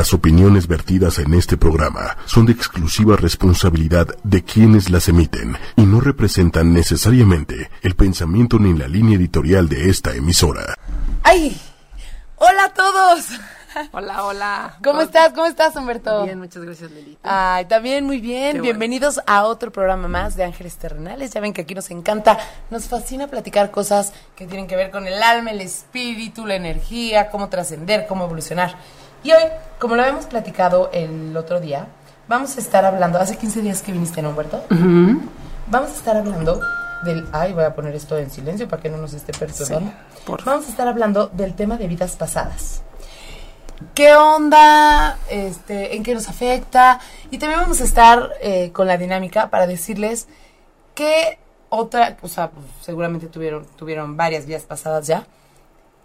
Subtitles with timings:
[0.00, 5.82] Las opiniones vertidas en este programa son de exclusiva responsabilidad de quienes las emiten y
[5.82, 10.74] no representan necesariamente el pensamiento ni la línea editorial de esta emisora.
[11.22, 11.54] ¡Ay!
[12.36, 13.26] ¡Hola a todos!
[13.92, 14.78] Hola, hola.
[14.82, 15.34] ¿Cómo estás?
[15.34, 16.24] ¿Cómo estás, Humberto?
[16.24, 17.20] Bien, muchas gracias, Lelita.
[17.56, 18.56] Ay, también muy bien.
[18.56, 21.30] Qué Bienvenidos a otro programa más de Ángeles Terrenales.
[21.32, 22.38] Ya ven que aquí nos encanta,
[22.70, 27.28] nos fascina platicar cosas que tienen que ver con el alma, el espíritu, la energía,
[27.28, 28.76] cómo trascender, cómo evolucionar.
[29.22, 29.42] Y hoy,
[29.78, 31.88] como lo habíamos platicado el otro día,
[32.28, 34.64] vamos a estar hablando, hace 15 días que viniste, ¿no, Humberto?
[35.66, 36.60] Vamos a estar hablando
[37.04, 37.26] del...
[37.32, 39.90] Ay, voy a poner esto en silencio para que no nos esté perturbando.
[39.90, 42.82] Sí, por Vamos a estar hablando del tema de vidas pasadas.
[43.94, 45.18] ¿Qué onda?
[45.28, 47.00] Este, ¿En qué nos afecta?
[47.30, 50.28] Y también vamos a estar eh, con la dinámica para decirles
[50.94, 55.26] qué otra, o sea, pues, seguramente tuvieron, tuvieron varias vidas pasadas ya.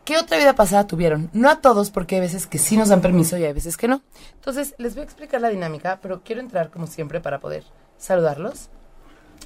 [0.05, 1.29] ¿Qué otra vida pasada tuvieron?
[1.33, 3.87] No a todos, porque hay veces que sí nos dan permiso y hay veces que
[3.87, 4.01] no.
[4.35, 7.63] Entonces, les voy a explicar la dinámica, pero quiero entrar como siempre para poder
[7.97, 8.69] saludarlos.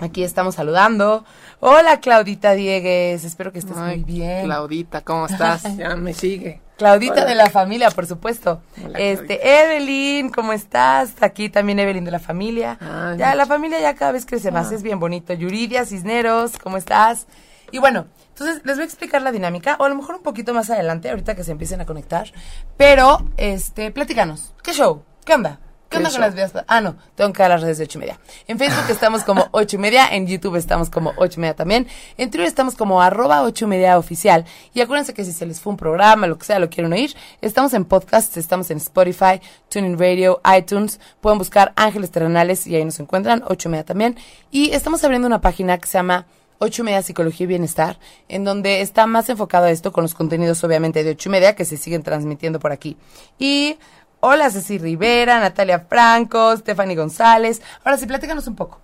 [0.02, 1.26] Aquí estamos saludando.
[1.62, 3.24] Hola, Claudita Diegues.
[3.24, 4.46] Espero que estés Ay, muy bien.
[4.46, 5.64] Claudita, ¿cómo estás?
[5.78, 6.62] ya me sigue.
[6.78, 7.26] Claudita Hola.
[7.26, 8.62] de la familia, por supuesto.
[8.84, 11.16] Hola, este, Evelyn, ¿cómo estás?
[11.22, 12.78] Aquí también Evelyn de la familia.
[12.80, 14.76] Ay, ya, la familia ya cada vez crece más, Ah.
[14.76, 15.34] es bien bonito.
[15.34, 17.28] Yuridia Cisneros, ¿cómo estás?
[17.72, 18.08] Y bueno,
[18.40, 21.10] entonces les voy a explicar la dinámica, o a lo mejor un poquito más adelante,
[21.10, 22.32] ahorita que se empiecen a conectar.
[22.78, 25.04] Pero, este, platícanos, ¿qué show?
[25.26, 25.60] ¿Qué onda?
[25.90, 27.98] ¿Qué ¿Qué onda con las pa- Ah, no, tengo que dar las redes de ocho
[27.98, 28.20] y media.
[28.48, 31.88] En Facebook estamos como ocho y media, en YouTube estamos como ocho y media también.
[32.16, 34.46] En Twitter estamos como arroba ocho y media oficial.
[34.74, 37.16] Y acuérdense que si se les fue un programa, lo que sea, lo quieren oír,
[37.42, 41.00] estamos en podcast, estamos en Spotify, TuneIn Radio, iTunes.
[41.22, 44.16] Pueden buscar Ángeles Terrenales y ahí nos encuentran, ocho y media también.
[44.52, 46.28] Y estamos abriendo una página que se llama
[46.60, 50.14] ocho y media psicología y bienestar, en donde está más enfocado a esto con los
[50.14, 52.98] contenidos obviamente de ocho y media que se siguen transmitiendo por aquí.
[53.40, 53.78] Y
[54.20, 57.62] hola Ceci Rivera, Natalia Franco, Stephanie González.
[57.84, 58.80] Ahora sí, platícanos un poco.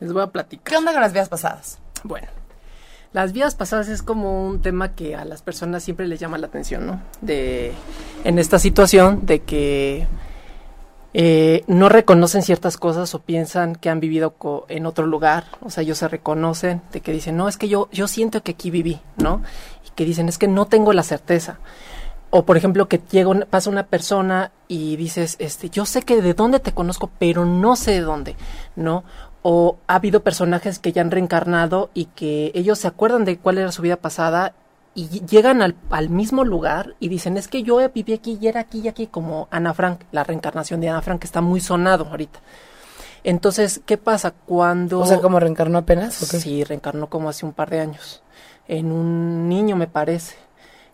[0.00, 0.64] Les voy a platicar.
[0.64, 1.78] ¿Qué onda con las vidas pasadas?
[2.02, 2.26] Bueno,
[3.12, 6.48] las vidas pasadas es como un tema que a las personas siempre les llama la
[6.48, 7.00] atención, ¿no?
[7.20, 7.72] De,
[8.24, 10.06] en esta situación de que
[11.14, 15.68] eh, no reconocen ciertas cosas o piensan que han vivido co- en otro lugar, o
[15.70, 18.70] sea, ellos se reconocen de que dicen, no, es que yo, yo siento que aquí
[18.70, 19.42] viví, ¿no?
[19.86, 21.58] Y que dicen, es que no tengo la certeza.
[22.30, 26.22] O por ejemplo que llega una- pasa una persona y dices, este, yo sé que
[26.22, 28.36] de dónde te conozco, pero no sé de dónde,
[28.74, 29.04] ¿no?
[29.42, 33.58] O ha habido personajes que ya han reencarnado y que ellos se acuerdan de cuál
[33.58, 34.54] era su vida pasada
[34.94, 38.46] y ll- llegan al, al mismo lugar y dicen, es que yo viví aquí y
[38.48, 41.60] era aquí y aquí, como Ana Frank, la reencarnación de Ana Frank, que está muy
[41.60, 42.40] sonado ahorita.
[43.24, 45.00] Entonces, ¿qué pasa cuando...
[45.00, 46.22] O sea, ¿como reencarnó apenas?
[46.22, 46.40] ¿o qué?
[46.40, 48.22] Sí, reencarnó como hace un par de años.
[48.66, 50.36] En un niño, me parece.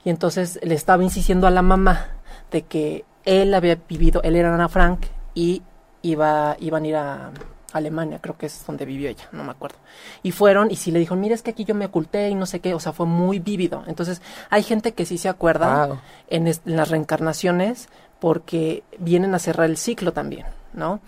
[0.04, 2.08] Y entonces le estaba insistiendo a la mamá
[2.50, 5.00] de que él había vivido, él era Ana Frank
[5.34, 5.62] y
[6.02, 7.30] iba, iban a ir a
[7.72, 9.76] Alemania, creo que es donde vivió ella, no me acuerdo.
[10.22, 12.46] Y fueron y sí le dijo, mira, es que aquí yo me oculté y no
[12.46, 13.84] sé qué, o sea, fue muy vívido.
[13.86, 15.98] Entonces, hay gente que sí se acuerda Wow.
[16.28, 17.88] en, en las reencarnaciones
[18.20, 21.00] porque vienen a cerrar el ciclo también, ¿no?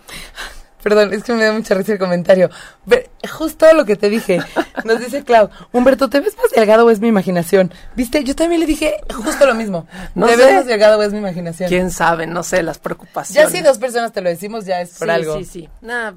[0.83, 2.49] Perdón, es que me da mucha risa el comentario.
[2.87, 4.39] Ve, justo lo que te dije.
[4.83, 7.71] Nos dice Clau, Humberto, ¿te ves más delgado o es mi imaginación?
[7.95, 8.23] ¿Viste?
[8.23, 9.85] Yo también le dije justo lo mismo.
[10.15, 10.43] No ¿Te sé.
[10.45, 11.69] ves más delgado o es mi imaginación?
[11.69, 12.25] ¿Quién sabe?
[12.25, 13.51] No sé, las Ya preocupaciones.
[13.51, 15.37] si dos personas te lo decimos, ya es por sí, algo.
[15.37, 16.15] Sí, sí, Nada,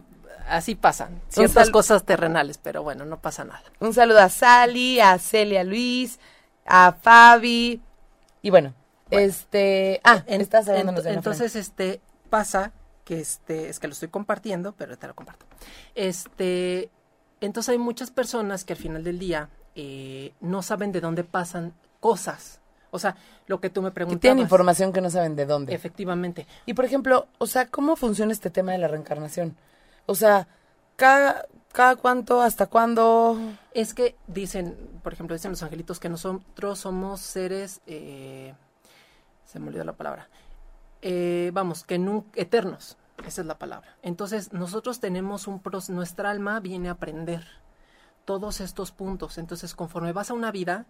[0.48, 1.20] así pasan.
[1.28, 3.62] Ciertas cosas terrenales, pero bueno, no pasa nada.
[3.80, 6.18] Un saludo a Sally, a Celia Luis,
[6.66, 7.80] a Fabi.
[8.42, 8.74] Y bueno,
[9.10, 10.00] este.
[10.04, 12.00] Ah, En- estás entonces, este,
[12.30, 12.72] pasa
[13.04, 15.46] que este, es que lo estoy compartiendo, pero te lo comparto.
[15.94, 16.90] Este,
[17.40, 21.74] entonces hay muchas personas que al final del día eh, no saben de dónde pasan
[22.00, 22.60] cosas.
[22.90, 23.16] O sea,
[23.46, 23.94] lo que tú me Frank.
[23.94, 24.20] Que preguntabas.
[24.20, 25.74] tienen información que no saben de dónde.
[25.74, 26.46] Efectivamente.
[26.64, 29.56] Y por ejemplo, o sea, ¿cómo funciona este tema de la reencarnación?
[30.06, 30.48] O sea,
[30.96, 33.38] cada, cada cuánto, hasta cuándo.
[33.72, 38.54] Es que dicen, por ejemplo, dicen los angelitos que nosotros somos seres, eh,
[39.44, 40.28] se me olvidó la palabra,
[41.06, 42.96] Eh, vamos, que nun- eternos,
[43.26, 43.94] esa es la palabra.
[44.02, 47.44] Entonces, nosotros tenemos un, pros- nuestra alma viene a aprender
[48.24, 49.36] todos estos puntos.
[49.36, 50.86] Entonces, conforme vas a una vida,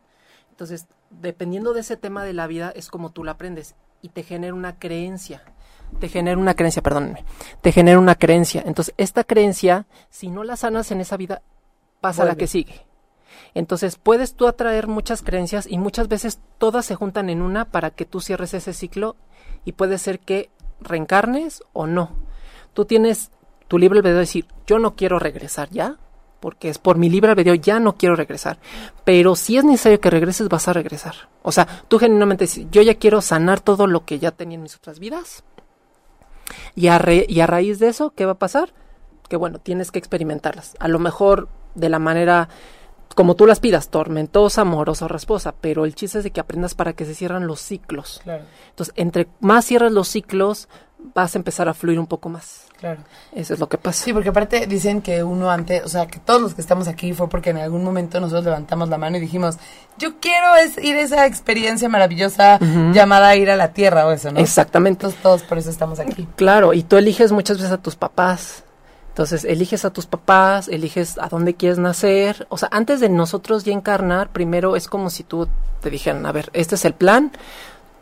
[0.51, 4.23] entonces, dependiendo de ese tema de la vida, es como tú la aprendes y te
[4.23, 5.43] genera una creencia.
[6.01, 7.25] Te genera una creencia, perdónenme.
[7.61, 8.63] Te genera una creencia.
[8.67, 11.43] Entonces, esta creencia, si no la sanas en esa vida,
[12.01, 12.85] pasa a la que sigue.
[13.55, 17.91] Entonces puedes tú atraer muchas creencias y muchas veces todas se juntan en una para
[17.91, 19.17] que tú cierres ese ciclo
[19.65, 20.51] y puede ser que
[20.81, 22.11] reencarnes o no.
[22.75, 23.31] Tú tienes
[23.69, 25.99] tu libre albedrío de decir, yo no quiero regresar ya,
[26.41, 28.59] porque es por mi libre albedrío, ya no quiero regresar.
[29.05, 31.15] Pero si es necesario que regreses, vas a regresar.
[31.43, 34.63] O sea, tú genuinamente dices, yo ya quiero sanar todo lo que ya tenía en
[34.63, 35.45] mis otras vidas,
[36.75, 38.73] Y a, re- y a raíz de eso, ¿qué va a pasar?
[39.29, 40.75] Que bueno, tienes que experimentarlas.
[40.81, 42.49] A lo mejor de la manera
[43.15, 46.75] como tú las pidas, tormentosa, amorosa o rasposa, pero el chiste es de que aprendas
[46.75, 48.21] para que se cierran los ciclos.
[48.25, 50.69] Claro, Entonces, entre más cierras los ciclos,
[51.15, 52.63] vas a empezar a fluir un poco más.
[52.81, 53.01] claro.
[53.35, 54.05] Eso es lo que pasa.
[54.05, 57.13] Sí, porque aparte dicen que uno antes, o sea, que todos los que estamos aquí
[57.13, 59.59] fue porque en algún momento nosotros levantamos la mano y dijimos,
[59.99, 62.59] yo quiero es ir a esa experiencia maravillosa
[62.93, 64.41] llamada ir a la tierra o eso, ¿no?
[64.41, 65.05] Exactamente.
[65.05, 66.29] Entonces todos por eso estamos aquí.
[66.37, 68.65] Claro, y tú eliges muchas veces a tus papás.
[69.15, 72.49] Entonces, eliges a tus papás, eliges a dónde quieres nacer.
[72.49, 75.49] O sea, antes de nosotros ya encarnar, primero es como si tú
[75.81, 77.31] te dijeran, a ver, este es el plan,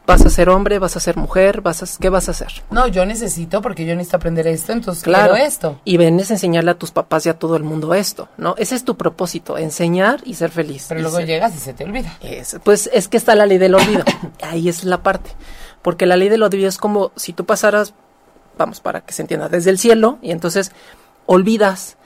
[0.07, 2.49] vas a ser hombre, vas a ser mujer, vas a, ¿qué vas a hacer?
[2.71, 5.33] No, yo necesito porque yo necesito aprender esto, entonces Claro.
[5.35, 5.81] quiero esto.
[5.85, 8.55] Y vienes a enseñarle a tus papás y a todo el mundo esto, ¿no?
[8.59, 10.87] Ese es tu propósito, enseñar y ser feliz.
[10.89, 12.17] Pero Y luego ser- llegas y se te olvida.
[12.21, 14.05] Es- pues es que está la ley del olvido.
[14.43, 15.31] Ahí es la parte.
[15.83, 17.95] Porque la ley del olvido es como si tú pasaras,
[18.59, 20.73] vamos, para que se entienda, desde el cielo y entonces
[21.27, 21.97] olvidas.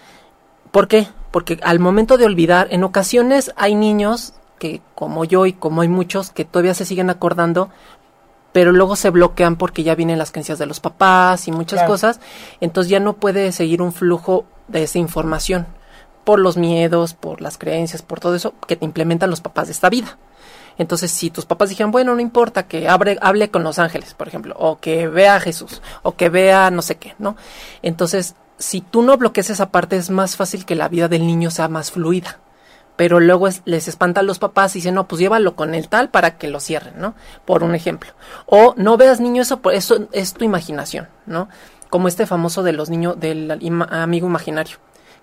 [0.71, 1.09] ¿Por qué?
[1.31, 5.89] Porque al momento de olvidar, en ocasiones hay niños que, como yo y como hay
[5.89, 7.71] muchos, que todavía se siguen acordando,
[8.53, 11.93] pero luego se bloquean porque ya vienen las creencias de los papás y muchas Claro.
[11.93, 12.21] cosas,
[12.61, 15.67] entonces ya no puede seguir un flujo de esa información
[16.25, 19.73] por los miedos, por las creencias, por todo eso que te implementan los papás de
[19.73, 20.19] esta vida.
[20.79, 24.29] Entonces, si tus papás dijeran, bueno, no importa que hable, hable con los ángeles, por
[24.29, 27.37] ejemplo, o que vea a Jesús, o que vea no sé qué, ¿no?
[27.83, 31.51] Entonces, si tú no bloqueas esa parte, es más fácil que la vida del niño
[31.51, 32.41] sea más fluida.
[32.97, 35.89] Pero luego es- les espanta a los papás y dicen, no, pues llévalo con el
[35.89, 37.15] tal para que lo cierren, ¿no?
[37.45, 38.11] Por un ejemplo.
[38.47, 41.49] O no veas niño, eso, por- eso es tu imaginación, ¿no?
[41.91, 44.77] Como este famoso de los niños, del ima- amigo imaginario,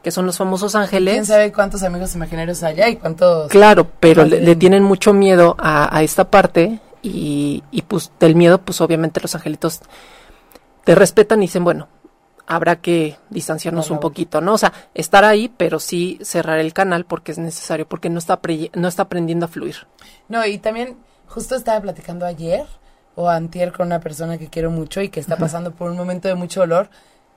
[0.03, 1.13] que son los famosos ángeles.
[1.15, 3.49] ¿Quién sabe cuántos amigos imaginarios hay y cuántos...
[3.49, 8.59] Claro, pero le, tienen mucho miedo a, a esta parte y, y pues del miedo,
[8.59, 9.81] pues obviamente los angelitos
[10.83, 11.87] te respetan y dicen, bueno,
[12.45, 14.53] habrá que distanciarnos un poquito, ¿no?
[14.53, 18.41] O sea, estar ahí, pero sí cerrar el canal porque es necesario, porque no está,
[18.41, 19.87] pre- no está aprendiendo a fluir.
[20.27, 20.97] No, y también
[21.27, 22.65] justo estaba platicando ayer
[23.15, 26.27] o antier con una persona que quiero mucho y que está pasando por un momento
[26.27, 26.89] de mucho dolor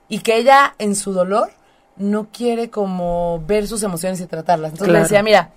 [0.09, 1.51] y que ella en su dolor
[1.95, 4.71] no quiere como ver sus emociones y tratarlas.
[4.71, 5.51] Entonces le decía, mira,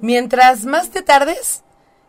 [0.00, 1.62] mientras más te tardes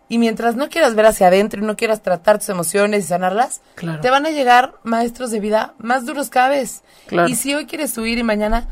[0.10, 3.62] y mientras no quieras ver hacia adentro y no quieras tratar tus emociones y sanarlas,
[3.76, 4.00] Claro.
[4.02, 6.84] te van a llegar maestros de vida más duros cada vez.
[7.08, 7.28] Claro.
[7.28, 8.68] Y si hoy quieres huir y mañana,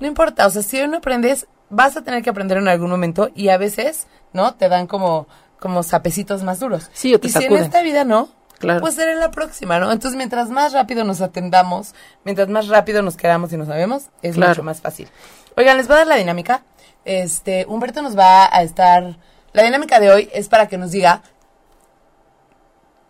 [0.00, 2.90] no importa, o sea, si hoy no aprendes, vas a tener que aprender en algún
[2.90, 4.54] momento y a veces, ¿no?
[4.54, 5.28] Te dan como,
[5.60, 6.90] como sapecitos más duros.
[6.92, 8.28] Sí, o te y si en esta vida no,
[8.58, 8.80] Claro.
[8.80, 9.90] pues será en la próxima, ¿no?
[9.90, 11.94] Entonces, mientras más rápido nos atendamos,
[12.24, 14.50] mientras más rápido nos queramos y nos sabemos, es Claro.
[14.50, 15.08] mucho más fácil.
[15.56, 16.62] Oigan, les voy a dar la dinámica.
[17.04, 19.16] Este, Humberto nos va a estar...
[19.52, 21.22] La dinámica de hoy es para que nos diga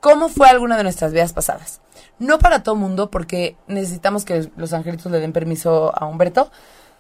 [0.01, 1.81] cómo fue alguna de nuestras vidas pasadas.
[2.19, 6.51] No para todo mundo, porque necesitamos que los angelitos le den permiso a Humberto.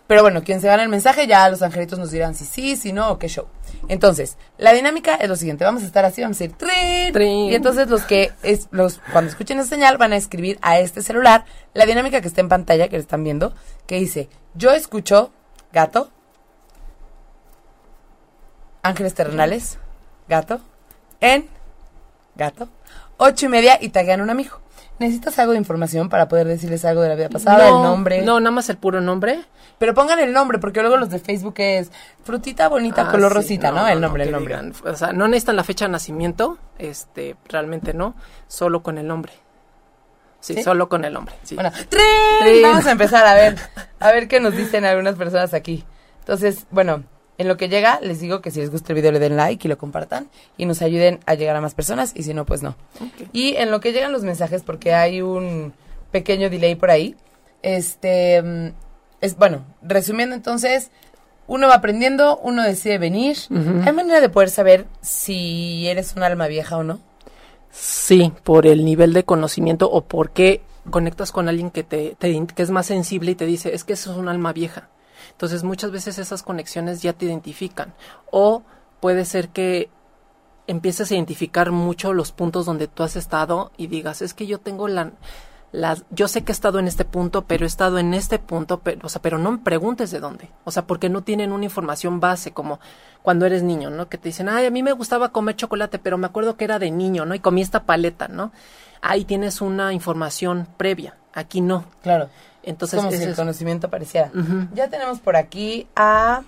[0.07, 2.93] Pero bueno, quien se gane el mensaje, ya los angelitos nos dirán si sí, si
[2.93, 3.47] no o qué show.
[3.89, 5.65] Entonces, la dinámica es lo siguiente.
[5.65, 7.13] Vamos a estar así, vamos a decir trin.
[7.13, 7.51] Trin.
[7.51, 11.03] Y entonces los que, es, los, cuando escuchen esa señal, van a escribir a este
[11.03, 13.55] celular la dinámica que está en pantalla, que lo están viendo,
[13.87, 15.33] que dice, yo escucho
[15.73, 16.11] gato,
[18.83, 19.79] ángeles terrenales,
[20.29, 20.61] gato,
[21.21, 21.49] en
[22.35, 22.69] gato,
[23.17, 24.61] ocho y media y taguean un amigo.
[24.99, 28.23] ¿Necesitas algo de información para poder decirles algo de la vida pasada, el nombre?
[28.23, 29.43] No, nada más el puro nombre.
[29.79, 31.91] Pero pongan el nombre, porque luego los de Facebook es
[32.23, 33.89] frutita bonita, Ah, color sí, rosita, ¿no?
[33.89, 34.55] El nombre, que el nombre.
[34.55, 38.15] digan, o sea, no necesitan la fecha de nacimiento, este, realmente no,
[38.47, 39.33] solo con el nombre.
[40.39, 40.63] Sí, ¿Sí?
[40.63, 41.35] solo con el nombre.
[41.43, 41.57] Sí.
[41.57, 42.01] Bueno, ¡trin!
[42.43, 42.63] Trin.
[42.63, 43.57] vamos a empezar a ver,
[43.99, 45.85] a ver qué nos dicen algunas personas aquí.
[46.21, 47.03] Entonces, bueno,
[47.39, 49.67] en lo que llega, les digo que si les gusta el video le den like
[49.67, 52.63] y lo compartan y nos ayuden a llegar a más personas y si no, pues
[52.63, 52.77] no.
[53.33, 55.73] Y en lo que llegan los mensajes, porque hay un
[56.11, 57.17] pequeño delay por ahí,
[57.63, 58.69] este, mm,
[59.21, 60.91] es, bueno, resumiendo entonces,
[61.47, 63.37] uno va aprendiendo, uno decide venir.
[63.87, 67.01] ¿Hay manera de poder saber si eres un alma vieja o no?
[67.71, 70.61] Sí, por el nivel de conocimiento o porque
[70.91, 73.95] conectas con alguien que te, te- que es más sensible y te dice, es que
[73.95, 74.89] eso es un alma vieja.
[75.33, 77.93] Entonces muchas veces esas conexiones ya te identifican.
[78.31, 78.63] O
[79.01, 79.91] puede ser que
[80.67, 84.59] empieces a identificar mucho los puntos donde tú has estado y digas, es que yo
[84.59, 85.13] tengo la,
[85.73, 88.81] las, yo sé que he estado en este punto, pero he estado en este punto,
[88.81, 90.51] pero, o sea, pero no me preguntes de dónde.
[90.65, 92.79] O sea, porque no tienen una información base, como
[93.23, 94.09] cuando eres niño, ¿no?
[94.09, 96.79] Que te dicen, ay, a mí me gustaba comer chocolate, pero me acuerdo que era
[96.79, 97.35] de niño, ¿no?
[97.35, 98.53] Y comí esta paleta, ¿no?
[99.01, 101.17] Ahí tienes una información previa.
[101.33, 101.87] Aquí no.
[102.03, 102.29] Claro.
[102.63, 104.31] Entonces, como si el es- conocimiento apareciera.
[104.75, 106.43] Ya tenemos por aquí a.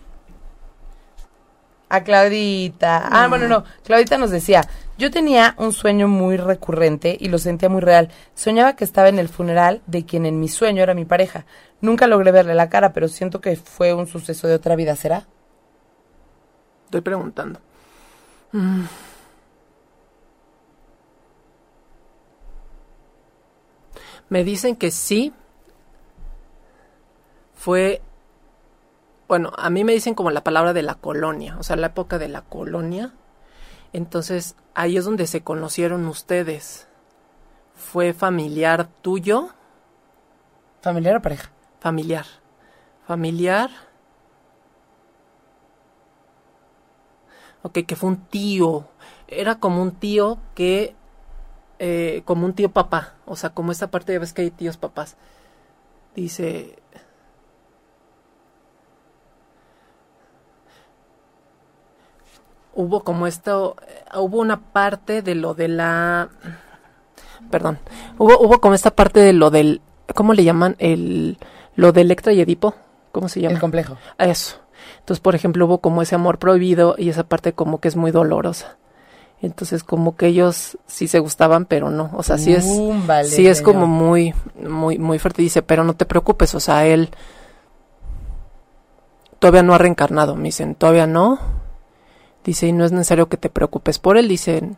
[1.90, 3.06] A Claudita.
[3.10, 3.30] Ah, Mm.
[3.30, 3.64] bueno, no.
[3.84, 4.62] Claudita nos decía:
[4.98, 8.10] Yo tenía un sueño muy recurrente y lo sentía muy real.
[8.34, 11.44] Soñaba que estaba en el funeral de quien en mi sueño era mi pareja.
[11.80, 14.96] Nunca logré verle la cara, pero siento que fue un suceso de otra vida.
[14.96, 15.26] ¿Será?
[16.86, 17.60] Estoy preguntando.
[18.52, 18.84] Mm.
[24.28, 25.32] Me dicen que sí.
[27.64, 28.02] Fue.
[29.26, 32.18] Bueno, a mí me dicen como la palabra de la colonia, o sea, la época
[32.18, 33.14] de la colonia.
[33.94, 36.88] Entonces, ahí es donde se conocieron ustedes.
[37.74, 39.48] ¿Fue familiar tuyo?
[40.82, 41.52] ¿Familiar o pareja?
[41.80, 42.26] Familiar.
[43.06, 43.70] Familiar.
[47.62, 48.88] Ok, que fue un tío.
[49.26, 50.94] Era como un tío que
[51.78, 54.76] eh, como un tío papá, o sea, como esta parte de ves que hay tíos
[54.76, 55.16] papás.
[56.14, 56.78] Dice,
[62.74, 66.28] hubo como esto, eh, hubo una parte de lo de la,
[67.50, 67.78] perdón,
[68.18, 69.80] hubo, hubo como esta parte de lo del,
[70.14, 70.76] ¿cómo le llaman?
[70.78, 71.38] El,
[71.76, 72.74] lo de Electra y Edipo,
[73.12, 73.54] ¿cómo se llama?
[73.54, 73.96] El complejo.
[74.18, 74.58] Eso.
[75.00, 78.10] Entonces, por ejemplo, hubo como ese amor prohibido y esa parte como que es muy
[78.10, 78.76] dolorosa.
[79.42, 82.10] Entonces, como que ellos sí se gustaban, pero no.
[82.14, 83.74] O sea, sí es, Mm, vale, sí es señor.
[83.74, 84.34] como muy,
[84.66, 85.42] muy, muy fuerte.
[85.42, 87.10] Dice, pero no te preocupes, o sea, él
[89.38, 90.34] todavía no ha reencarnado.
[90.36, 91.38] Me dicen, todavía no.
[92.44, 94.28] Dice, y no es necesario que te preocupes por él.
[94.28, 94.76] Dicen,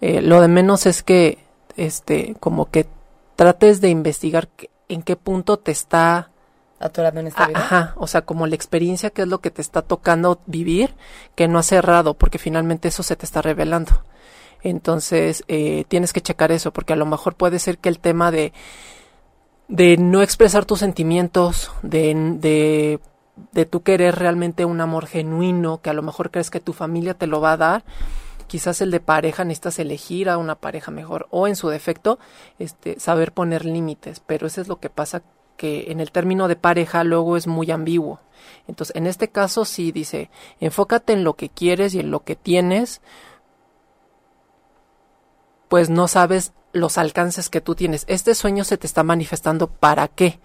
[0.00, 1.38] eh, lo de menos es que,
[1.76, 2.86] este, como que
[3.36, 6.30] trates de investigar que- en qué punto te está
[6.80, 7.58] Atorado en esta Ah, vida.
[7.60, 10.94] Ajá, o sea, como la experiencia que es lo que te está tocando vivir,
[11.34, 13.92] que no has cerrado, porque finalmente eso se te está revelando.
[14.62, 18.30] Entonces, eh, tienes que checar eso, porque a lo mejor puede ser que el tema
[18.30, 18.52] de,
[19.68, 23.00] de no expresar tus sentimientos, de, de,
[23.52, 27.14] de tú querer realmente un amor genuino, que a lo mejor crees que tu familia
[27.14, 27.84] te lo va a dar,
[28.46, 32.18] quizás el de pareja necesitas elegir a una pareja mejor, o en su defecto,
[32.58, 35.22] este, saber poner límites, pero eso es lo que pasa
[35.56, 38.20] que en el término de pareja luego es muy ambiguo.
[38.66, 42.36] Entonces, en este caso sí dice, enfócate en lo que quieres y en lo que
[42.36, 43.00] tienes,
[45.68, 48.04] pues no sabes los alcances que tú tienes.
[48.08, 50.40] Este sueño se te está manifestando para qué?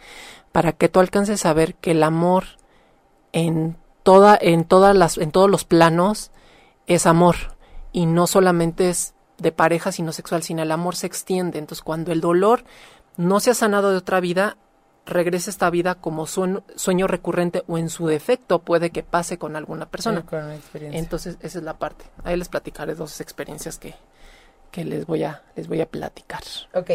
[0.51, 2.58] Para que tú alcances a ver que el amor
[3.33, 6.31] en toda en todas las en todos los planos
[6.87, 7.35] es amor
[7.91, 11.59] y no solamente es de pareja sino sexual, sino el amor se extiende.
[11.59, 12.63] Entonces, cuando el dolor
[13.17, 14.57] no se ha sanado de otra vida,
[15.05, 19.37] regresa a esta vida como sueño, sueño recurrente o en su defecto puede que pase
[19.37, 20.23] con alguna persona.
[20.23, 20.99] Con una experiencia.
[20.99, 22.05] Entonces, esa es la parte.
[22.23, 23.95] Ahí les platicaré dos experiencias que,
[24.71, 26.43] que les voy a les voy a platicar.
[26.73, 26.91] Ok.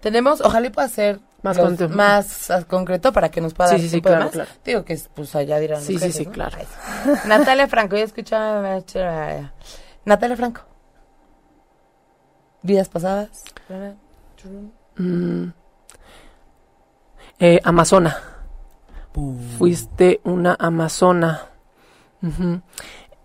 [0.00, 1.94] Tenemos, ojalá y pueda ser Más los- concreto.
[1.96, 4.32] más concreto para que nos pueda Sí, dar sí, sí, claro, más.
[4.32, 4.50] claro.
[4.64, 5.80] Digo que es, pues allá dirán.
[5.80, 6.32] Sí, los sí, jefes, sí, ¿no?
[6.32, 6.58] claro.
[7.26, 8.80] Natalia Franco, ya escuchaba.
[10.04, 10.62] Natalia Franco.
[12.62, 13.44] Vidas pasadas.
[14.96, 15.48] Mm.
[17.38, 18.16] Eh, Amazona.
[19.58, 21.42] Fuiste una Amazona.
[22.22, 22.60] Ujú.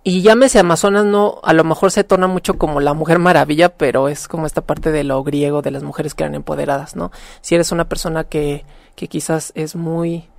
[0.06, 4.10] Y llámese Amazonas, no, a lo mejor se torna mucho como la mujer maravilla, pero
[4.10, 7.12] es como esta parte de lo griego, de las mujeres que eran empoderadas, ¿no?
[7.40, 10.30] Si eres una persona que, que quizás es muy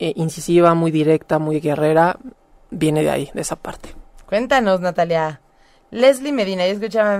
[0.00, 2.18] eh, incisiva, muy directa, muy guerrera,
[2.70, 3.94] viene de ahí, de esa parte.
[4.26, 5.40] Cuéntanos, Natalia.
[5.92, 7.16] Leslie Medina, ya escuchaba.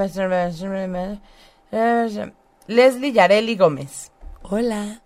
[2.67, 4.11] Leslie Yareli Gómez.
[4.43, 5.03] Hola.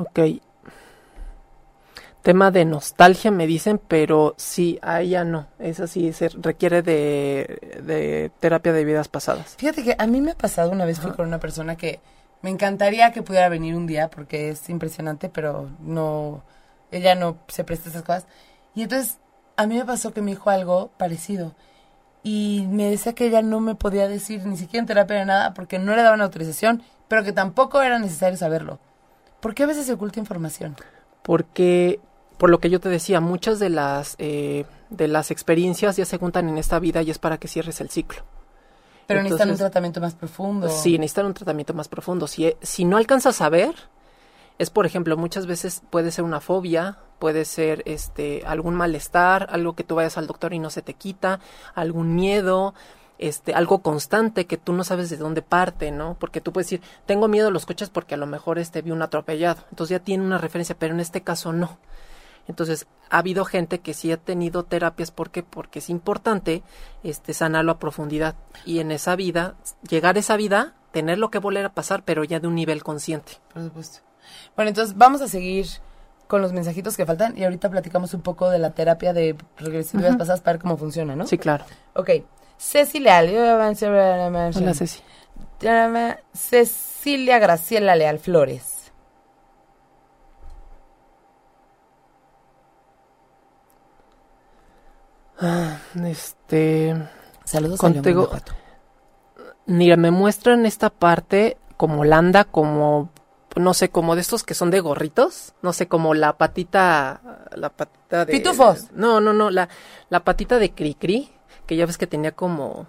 [0.00, 0.20] Ok.
[2.22, 5.46] Tema de nostalgia me dicen, pero sí, a ella no.
[5.58, 9.56] Esa sí se requiere de, de terapia de vidas pasadas.
[9.56, 12.00] Fíjate que a mí me ha pasado una vez fui con una persona que
[12.42, 16.42] me encantaría que pudiera venir un día porque es impresionante, pero no,
[16.90, 18.26] ella no se presta a esas cosas.
[18.74, 19.18] Y entonces
[19.56, 21.54] a mí me pasó que me dijo algo parecido
[22.22, 25.54] y me decía que ella no me podía decir ni siquiera en terapia ni nada
[25.54, 28.78] porque no le daban autorización, pero que tampoco era necesario saberlo.
[29.40, 30.76] ¿Por qué a veces se oculta información?
[31.22, 32.00] Porque,
[32.38, 36.18] por lo que yo te decía, muchas de las, eh, de las experiencias ya se
[36.18, 38.22] juntan en esta vida y es para que cierres el ciclo.
[39.06, 40.68] Pero necesitan un tratamiento más profundo.
[40.68, 42.28] Sí, necesitan un tratamiento más profundo.
[42.28, 43.74] Si, si no alcanzas a ver,
[44.58, 49.74] es por ejemplo, muchas veces puede ser una fobia, puede ser este algún malestar, algo
[49.74, 51.40] que tú vayas al doctor y no se te quita,
[51.74, 52.74] algún miedo,
[53.20, 56.16] este, algo constante que tú no sabes de dónde parte, ¿no?
[56.18, 58.92] Porque tú puedes decir, tengo miedo a los coches porque a lo mejor este vi
[58.92, 59.62] un atropellado.
[59.70, 61.78] Entonces ya tiene una referencia, pero en este caso no.
[62.48, 65.42] Entonces, ha habido gente que sí ha tenido terapias, ¿por qué?
[65.42, 66.62] Porque es importante
[67.04, 68.36] este, sanarlo a profundidad.
[68.64, 69.54] Y en esa vida,
[69.88, 73.32] llegar a esa vida, tenerlo que volver a pasar, pero ya de un nivel consciente.
[73.52, 73.98] Por supuesto.
[74.56, 75.66] Bueno, entonces vamos a seguir
[76.26, 80.16] con los mensajitos que faltan y ahorita platicamos un poco de la terapia de regresividades
[80.16, 81.26] pasadas para ver cómo funciona, ¿no?
[81.26, 81.66] Sí, claro.
[81.94, 82.10] Ok.
[82.60, 83.30] Ceci Leal.
[83.34, 83.74] Hola,
[84.74, 85.02] Ceci.
[86.34, 88.92] Cecilia Graciela Leal Flores.
[95.38, 96.94] Ah, este.
[97.44, 98.28] Saludos contigo.
[99.64, 103.08] Mira, me muestran esta parte como landa, como
[103.56, 107.70] no sé, como de estos que son de gorritos, no sé, como la patita, la
[107.70, 108.32] patita de...
[108.32, 108.92] Pitufos.
[108.92, 109.68] No, no, no, la,
[110.08, 111.32] la patita de Cricri,
[111.66, 112.86] que ya ves que tenía como,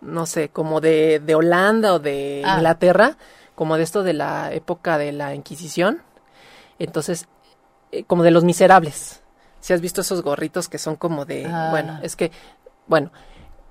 [0.00, 2.56] no sé, como de, de Holanda o de Ah.
[2.56, 3.16] Inglaterra,
[3.54, 6.02] como de esto de la época de la Inquisición.
[6.78, 7.26] Entonces,
[7.92, 9.22] eh, como de los miserables.
[9.60, 11.68] Si has visto esos gorritos que son como de, Ah.
[11.70, 12.30] bueno, es que,
[12.86, 13.10] bueno,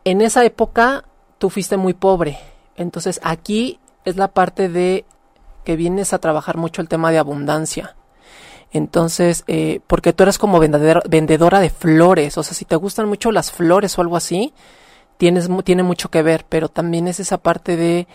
[0.03, 1.05] en esa época
[1.37, 2.37] tú fuiste muy pobre.
[2.75, 5.05] Entonces aquí es la parte de
[5.63, 7.95] que vienes a trabajar mucho el tema de abundancia.
[8.71, 13.07] Entonces, eh, porque tú eres como vendedora, vendedora de flores, o sea, si te gustan
[13.07, 14.53] mucho las flores o algo así,
[15.17, 18.07] tienes, tiene mucho que ver, pero también es esa parte de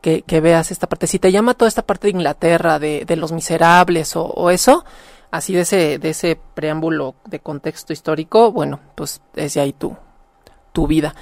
[0.00, 1.06] que, que veas esta parte.
[1.06, 4.84] Si te llama toda esta parte de Inglaterra, de, de los miserables o, o eso,
[5.30, 9.96] así de ese, de ese preámbulo de contexto histórico, bueno, pues es de ahí tu,
[10.72, 11.14] tu vida.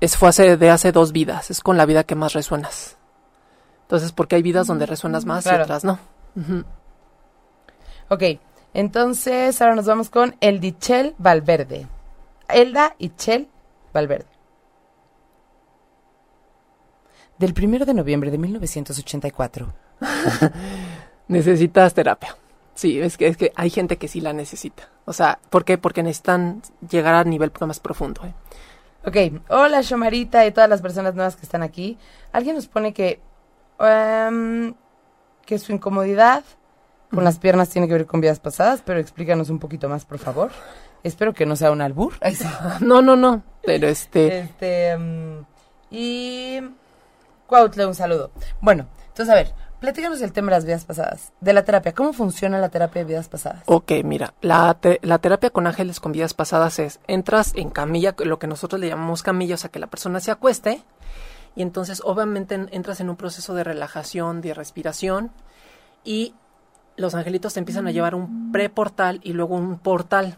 [0.00, 2.96] Es fue hace, de hace dos vidas, es con la vida que más resuenas.
[3.82, 5.58] Entonces, porque hay vidas donde resuenas más Claro.
[5.58, 5.98] y otras no.
[8.08, 8.22] Ok,
[8.74, 11.86] entonces ahora nos vamos con Eldichel Valverde.
[12.48, 13.48] Elda Ichel
[13.92, 14.26] Valverde.
[17.38, 19.72] Del primero de noviembre de 1984.
[21.28, 22.36] Necesitas terapia.
[22.74, 24.88] Sí, es que, es que hay gente que sí la necesita.
[25.04, 25.78] O sea, ¿por qué?
[25.78, 28.22] Porque necesitan llegar a nivel más profundo.
[28.24, 28.34] ¿eh?
[29.04, 31.98] Ok, hola Shomarita y todas las personas nuevas que están aquí.
[32.32, 33.20] Alguien nos pone que,
[33.80, 34.74] em,
[35.44, 36.44] que su incomodidad
[37.14, 40.18] con las piernas tiene que ver con vidas pasadas, pero explícanos un poquito más, por
[40.18, 40.50] favor.
[41.02, 42.14] Espero que no sea un albur.
[42.20, 42.46] Ay, sí.
[42.80, 43.42] No, no, no.
[43.64, 45.44] Pero este, Este, em,
[45.90, 46.60] y
[47.46, 48.30] Cuautle, un saludo.
[48.60, 51.92] Bueno, entonces a ver, platícanos el tema de las vidas pasadas, de la terapia.
[51.92, 53.62] ¿Cómo funciona la terapia de vidas pasadas?
[53.66, 58.14] ok, mira, la, te- la terapia con ángeles con vidas pasadas es, entras en camilla,
[58.18, 60.82] lo que nosotros le llamamos camilla, o sea, que la persona se acueste,
[61.56, 65.30] y entonces obviamente en- entras en un proceso de relajación, de respiración,
[66.04, 66.34] y
[66.96, 70.36] los angelitos te empiezan a llevar un preportal y luego un portal.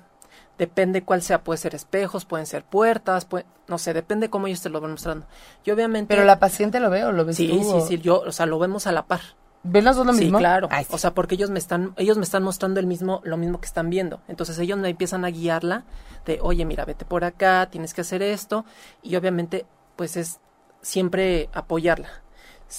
[0.59, 4.61] Depende cuál sea, puede ser espejos, pueden ser puertas, puede- no sé, depende cómo ellos
[4.63, 5.27] te lo van mostrando.
[5.65, 6.15] Y obviamente...
[6.15, 7.55] Pero la paciente lo ve o lo ves Sí, tú.
[7.65, 9.21] sí, o- sí, yo, o sea, lo vemos a la par.
[9.65, 10.39] ¿Ven los dos lo sí, mismo?
[10.39, 10.69] claro.
[10.71, 10.91] Ay, sí.
[10.95, 13.67] O sea, porque ellos me están, ellos me están mostrando el mismo, lo mismo que
[13.67, 14.21] están viendo.
[14.29, 15.85] Entonces ellos me empiezan a guiarla
[16.27, 18.65] de, oye, mira, vete por acá, tienes que hacer esto.
[19.03, 20.39] Y obviamente, pues es
[20.83, 22.09] siempre apoyarla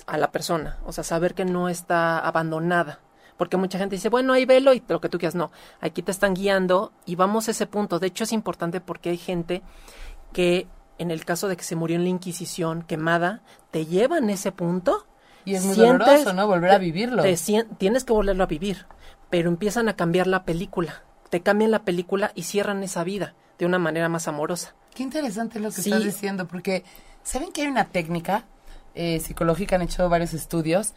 [0.07, 0.77] a la persona.
[0.85, 2.99] O sea, saber que no está abandonada.
[3.37, 5.35] Porque mucha gente dice, bueno, ahí velo y lo que tú quieras.
[5.35, 7.99] No, aquí te están guiando y vamos a ese punto.
[7.99, 9.61] De hecho, es importante porque hay gente
[10.33, 10.67] que,
[10.97, 15.05] en el caso de que se murió en la Inquisición quemada, te llevan ese punto
[15.43, 16.47] y es muy sientes- doloroso, ¿no?
[16.47, 17.21] Volver a te- vivirlo.
[17.23, 18.85] te sien- tienes que volverlo a vivir,
[19.29, 21.03] pero empiezan a cambiar la película.
[21.29, 24.75] Te cambian la película y cierran esa vida de una manera más amorosa.
[24.93, 25.89] Qué interesante lo que Sí.
[25.89, 26.83] estás diciendo, porque
[27.23, 28.45] ¿saben que hay una técnica
[28.97, 29.75] eh, psicológica?
[29.75, 30.93] Han hecho varios estudios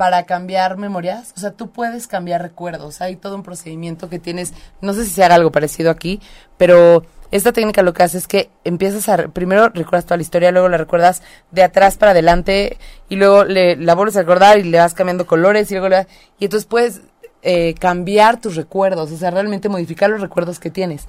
[0.00, 1.34] para cambiar memorias.
[1.36, 3.02] O sea, tú puedes cambiar recuerdos.
[3.02, 6.22] Hay todo un procedimiento que tienes, no sé si se haga algo parecido aquí,
[6.56, 10.52] pero esta técnica lo que hace es que empiezas a, primero recuerdas toda la historia,
[10.52, 12.78] luego la recuerdas de atrás para adelante
[13.10, 16.06] y luego le, la vuelves a recordar y le vas cambiando colores y luego le,
[16.38, 17.02] y entonces puedes
[17.42, 21.08] eh, cambiar tus recuerdos, o sea, realmente modificar los recuerdos que tienes.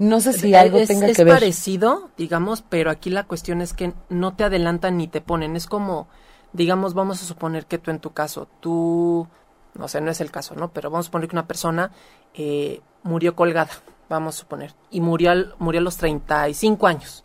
[0.00, 1.34] No sé si algo es, tenga es que ver.
[1.34, 5.54] parecido, digamos, pero aquí la cuestión es que no te adelantan ni te ponen.
[5.54, 6.08] Es como,
[6.52, 9.26] digamos, vamos a suponer que tú en tu caso, tú,
[9.74, 10.70] no sé, no es el caso, ¿no?
[10.72, 11.90] Pero vamos a suponer que una persona
[12.34, 13.70] eh, murió colgada,
[14.08, 17.24] vamos a suponer, y murió, al- murió a los 35 años.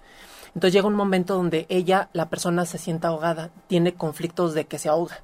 [0.56, 4.80] Entonces llega un momento donde ella, la persona se sienta ahogada, tiene conflictos de que
[4.80, 5.22] se ahoga.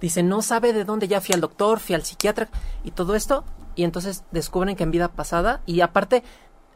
[0.00, 2.48] Dice, no sabe de dónde, ya fui al doctor, fui al psiquiatra
[2.84, 6.22] y todo esto, y entonces descubren que en vida pasada, y aparte,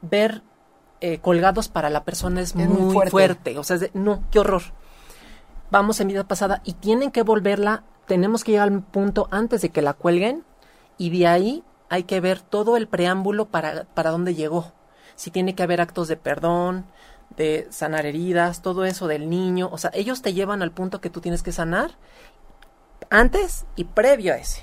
[0.01, 0.43] ver
[1.01, 3.11] eh, colgados para la persona es, Es muy muy, fuerte.
[3.11, 3.59] fuerte.
[3.59, 4.63] O sea, es de, no, qué horror.
[5.73, 9.71] Vamos en vida pasada y tienen que volverla, tenemos que llegar al punto antes de
[9.71, 10.45] que la cuelguen
[10.99, 14.73] y de ahí hay que ver todo el preámbulo para, para dónde llegó.
[15.17, 16.85] Si tiene que haber actos de perdón,
[17.39, 19.71] de sanar heridas, todo eso del niño.
[19.73, 21.93] O sea, ellos te llevan al punto que tú tienes que sanar
[23.09, 24.63] antes y previo a ese.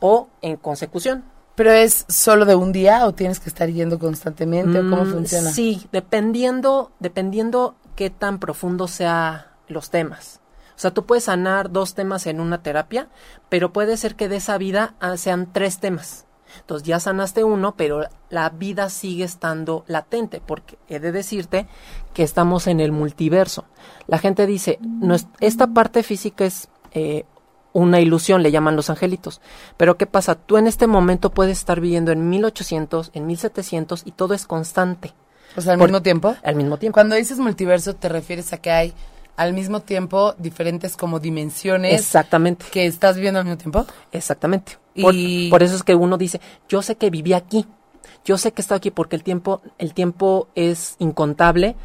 [0.00, 1.24] O en consecución.
[1.54, 5.12] ¿Pero es solo de un día o tienes que estar yendo constantemente o cómo Mm,
[5.12, 5.50] funciona?
[5.50, 10.40] Sí, dependiendo, dependiendo qué tan profundo sea los temas.
[10.82, 13.06] O sea, tú puedes sanar dos temas en una terapia,
[13.48, 16.26] pero puede ser que de esa vida ah, sean tres temas.
[16.58, 21.68] Entonces ya sanaste uno, pero la vida sigue estando latente, porque he de decirte
[22.14, 23.64] que estamos en el multiverso.
[24.08, 27.26] La gente dice, no es- esta parte física es eh,
[27.72, 29.40] una ilusión, le llaman los angelitos.
[29.76, 30.34] Pero ¿qué pasa?
[30.34, 35.14] Tú en este momento puedes estar viviendo en 1800, en 1700 y todo es constante
[35.56, 36.34] O sea, al Por- mismo tiempo.
[36.42, 36.94] al mismo tiempo.
[36.96, 38.92] Cuando dices multiverso, te refieres a que hay
[39.36, 42.66] al mismo tiempo diferentes como dimensiones Exactamente.
[42.70, 43.86] que estás viviendo al mismo tiempo.
[44.12, 44.78] Exactamente.
[45.00, 47.66] Por, Y- por eso es que uno dice, yo sé que viví aquí,
[48.24, 51.76] yo sé que he estado aquí porque el tiempo, el tiempo es incontable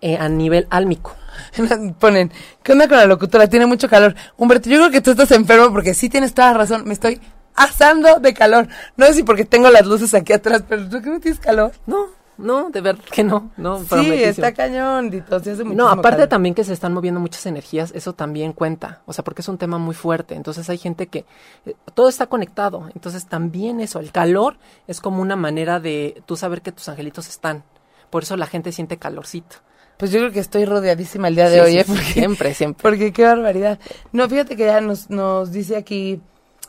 [0.00, 1.14] eh, a nivel álmico.
[2.00, 2.32] Ponen,
[2.64, 3.46] ¿qué onda con la locutora?
[3.46, 4.14] Tiene mucho calor.
[4.36, 6.82] Humberto, yo creo que tú estás enfermo porque sí tienes toda la razón.
[6.86, 7.20] Me estoy
[7.54, 8.66] asando de calor.
[8.96, 11.70] No sé si porque tengo las luces aquí atrás, pero ¿tú qué no tienes calor?
[11.86, 12.06] No,
[12.42, 13.78] no, de verdad que no, no.
[13.80, 14.26] Sí, prometísimo.
[14.30, 15.40] está cañón, Dito.
[15.40, 16.28] sí hace No, aparte calor.
[16.28, 19.56] también que se están moviendo muchas energías, eso también cuenta, o sea, porque es un
[19.58, 21.24] tema muy fuerte, entonces hay gente que
[21.64, 26.36] eh, todo está conectado, entonces también eso, el calor es como una manera de tú
[26.36, 27.64] saber que tus angelitos están,
[28.10, 29.56] por eso la gente siente calorcito.
[29.98, 31.84] Pues yo creo que estoy rodeadísima el día de Sí, hoy, sí, ¿eh?
[31.86, 32.82] Porque, siempre, siempre.
[32.82, 33.78] porque qué barbaridad.
[34.10, 36.20] No, fíjate que ya nos, nos dice aquí,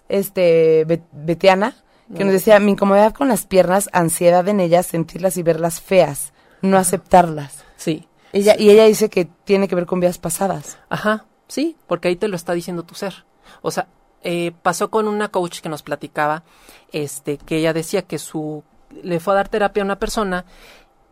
[0.09, 1.75] este, Bet- Betiana,
[2.15, 6.33] que nos decía, mi incomodidad con las piernas, ansiedad en ellas, sentirlas y verlas feas,
[6.61, 7.63] no aceptarlas.
[7.75, 10.77] Sí, Ella, y ella dice que tiene que ver con vidas pasadas.
[10.89, 13.25] Ajá, sí, porque ahí te lo está diciendo tu ser.
[13.61, 13.87] O sea,
[14.23, 16.43] eh, pasó con una coach que nos platicaba,
[16.91, 18.63] este, que ella decía que su
[19.01, 20.45] le fue a dar terapia a una persona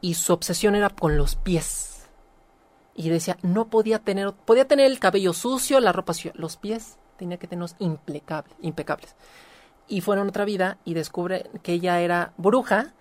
[0.02, 2.08] y su obsesión era con los pies.
[2.96, 6.98] Y decía, no podía tener, podía tener el cabello sucio, la ropa sucia, los pies
[7.18, 9.16] tenía que tenerlos impecables, impecables.
[9.92, 12.94] Y fueron otra vida y descubre que ella era bruja,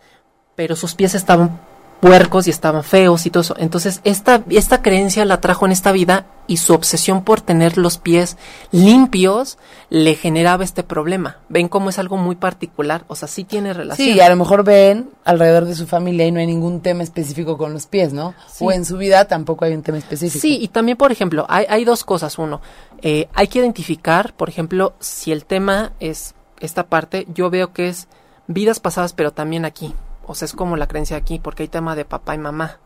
[0.57, 1.61] pero sus pies estaban
[2.00, 3.55] puercos y estaban feos y todo eso.
[3.59, 7.98] Entonces, esta, esta creencia la trajo en esta vida y su obsesión por tener los
[7.98, 8.37] pies
[8.72, 11.38] limpios le generaba este problema.
[11.48, 13.05] ¿Ven cómo es algo muy particular?
[13.07, 14.09] O sea, sí tiene relación.
[14.09, 17.57] Sí, a lo mejor ven alrededor de su familia y no hay ningún tema específico
[17.57, 18.35] con los pies, ¿no?
[18.53, 18.64] Sí.
[18.64, 20.40] O en su vida tampoco hay un tema específico.
[20.40, 22.38] Sí, y también, por ejemplo, hay, hay dos cosas.
[22.38, 22.61] Uno,
[23.03, 27.88] eh, hay que identificar, por ejemplo, si el tema es esta parte, yo veo que
[27.88, 28.08] es
[28.46, 29.94] vidas pasadas, pero también aquí.
[30.26, 32.78] O sea, es como la creencia aquí, porque hay tema de papá y mamá.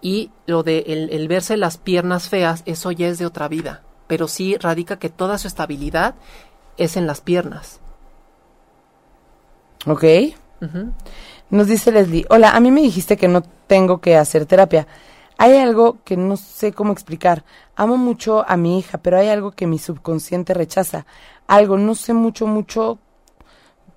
[0.00, 3.82] Y lo de el, el verse las piernas feas, eso ya es de otra vida.
[4.08, 6.14] Pero sí radica que toda su estabilidad
[6.76, 7.80] es en las piernas.
[9.86, 10.04] Ok.
[11.50, 14.86] Nos dice Leslie, hola, a mí me dijiste que no tengo que hacer terapia.
[15.38, 17.44] Hay algo que no sé cómo explicar.
[17.74, 21.04] Amo mucho a mi hija, pero hay algo que mi subconsciente rechaza.
[21.46, 22.98] Algo, no sé mucho, mucho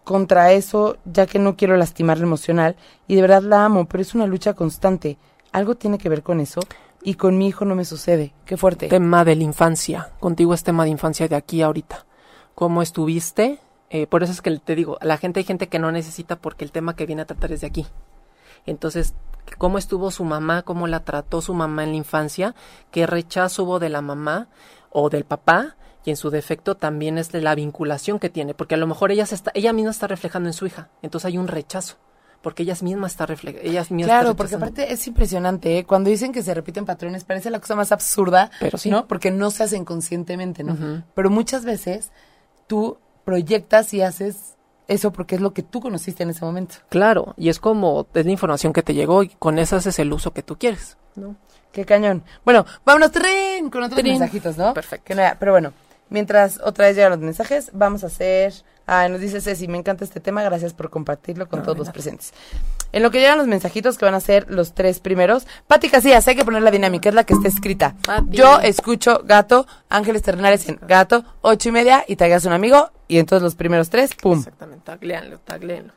[0.03, 2.75] contra eso, ya que no quiero lastimarla emocional.
[3.07, 5.17] Y de verdad la amo, pero es una lucha constante.
[5.51, 6.61] Algo tiene que ver con eso.
[7.01, 8.33] Y con mi hijo no me sucede.
[8.45, 8.87] Qué fuerte.
[8.87, 10.11] Tema de la infancia.
[10.19, 12.05] Contigo es tema de infancia de aquí a ahorita.
[12.55, 13.59] ¿Cómo estuviste?
[13.89, 16.65] Eh, por eso es que te digo, la gente hay gente que no necesita porque
[16.65, 17.85] el tema que viene a tratar es de aquí.
[18.65, 19.13] Entonces,
[19.57, 20.63] ¿cómo estuvo su mamá?
[20.63, 22.55] ¿Cómo la trató su mamá en la infancia?
[22.91, 24.47] ¿Qué rechazo hubo de la mamá
[24.89, 25.75] o del papá?
[26.05, 29.25] Y en su defecto también es la vinculación que tiene, porque a lo mejor ella,
[29.25, 30.89] se está, ella misma está reflejando en su hija.
[31.01, 31.95] Entonces hay un rechazo,
[32.43, 33.67] porque ella misma está reflejando.
[33.67, 35.85] Ella misma Claro, porque aparte es impresionante, ¿eh?
[35.85, 38.91] Cuando dicen que se repiten patrones, parece la cosa más absurda, Pero sí.
[38.91, 39.07] ¿no?
[39.07, 41.03] Porque no se hacen conscientemente, ¿no?
[41.15, 42.11] Pero muchas veces
[42.67, 44.55] tú proyectas y haces
[44.87, 46.75] eso porque es lo que tú conociste en ese momento.
[46.89, 50.13] Claro, y es como, es la información que te llegó y con esa haces el
[50.13, 50.97] uso que tú quieres.
[51.15, 51.35] ¿no?
[51.71, 52.23] Qué cañón.
[52.43, 54.73] Bueno, vámonos tren con otros mensajitos, ¿no?
[54.73, 55.05] Perfecto.
[55.05, 55.73] Que nada, pero bueno,
[56.09, 58.53] mientras otra vez llegan los mensajes, vamos a hacer...
[58.87, 61.89] Ah, nos dice Ceci, me encanta este tema, gracias por compartirlo con No, todos los
[61.89, 62.33] presentes.
[62.91, 66.27] En lo que llegan los mensajitos que van a ser los tres primeros, Pati Casillas,
[66.27, 67.95] hay que poner la dinámica, es la que está escrita.
[68.27, 73.17] Yo escucho gato, Ángeles Terrenales en gato, ocho y media, y tagueas un amigo, y
[73.17, 74.37] entonces los primeros tres, pum.
[74.37, 75.93] Exactamente, tagléanlo, tagléanlo.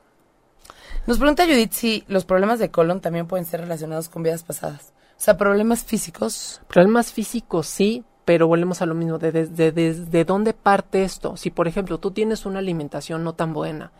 [1.06, 4.92] Nos pregunta Judith si los problemas de colon también pueden ser relacionados con vidas pasadas.
[5.18, 6.60] O sea, problemas físicos.
[6.68, 11.38] Problemas físicos sí, pero volvemos a lo mismo, de, de, de- desde dónde parte esto.
[11.38, 13.90] Si, por ejemplo, tú tienes una alimentación no tan buena,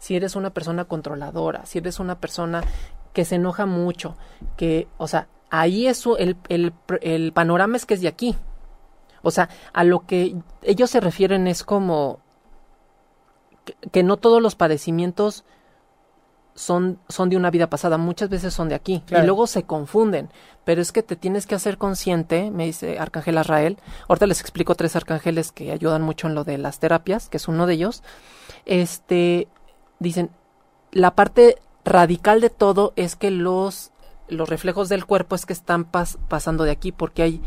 [0.00, 2.64] si eres una persona controladora, si eres una persona
[3.12, 4.16] que se enoja mucho,
[4.56, 8.34] que, o sea, ahí eso, el, el, el panorama es que es de aquí.
[9.22, 12.18] O sea, a lo que ellos se refieren es como
[13.92, 15.44] que no todos los padecimientos
[16.56, 19.02] son, son de una vida pasada, muchas veces son de aquí.
[19.06, 19.22] Claro.
[19.22, 20.28] Y luego se confunden.
[20.64, 23.78] Pero es que te tienes que hacer consciente, me dice Arcángel Azrael.
[24.08, 27.46] Ahorita les explico tres arcángeles que ayudan mucho en lo de las terapias, que es
[27.46, 28.02] uno de ellos.
[28.64, 29.48] Este,
[30.00, 30.30] dicen,
[30.92, 33.92] la parte radical de todo es que los,
[34.28, 37.42] los reflejos del cuerpo es que están pas- pasando de aquí porque hay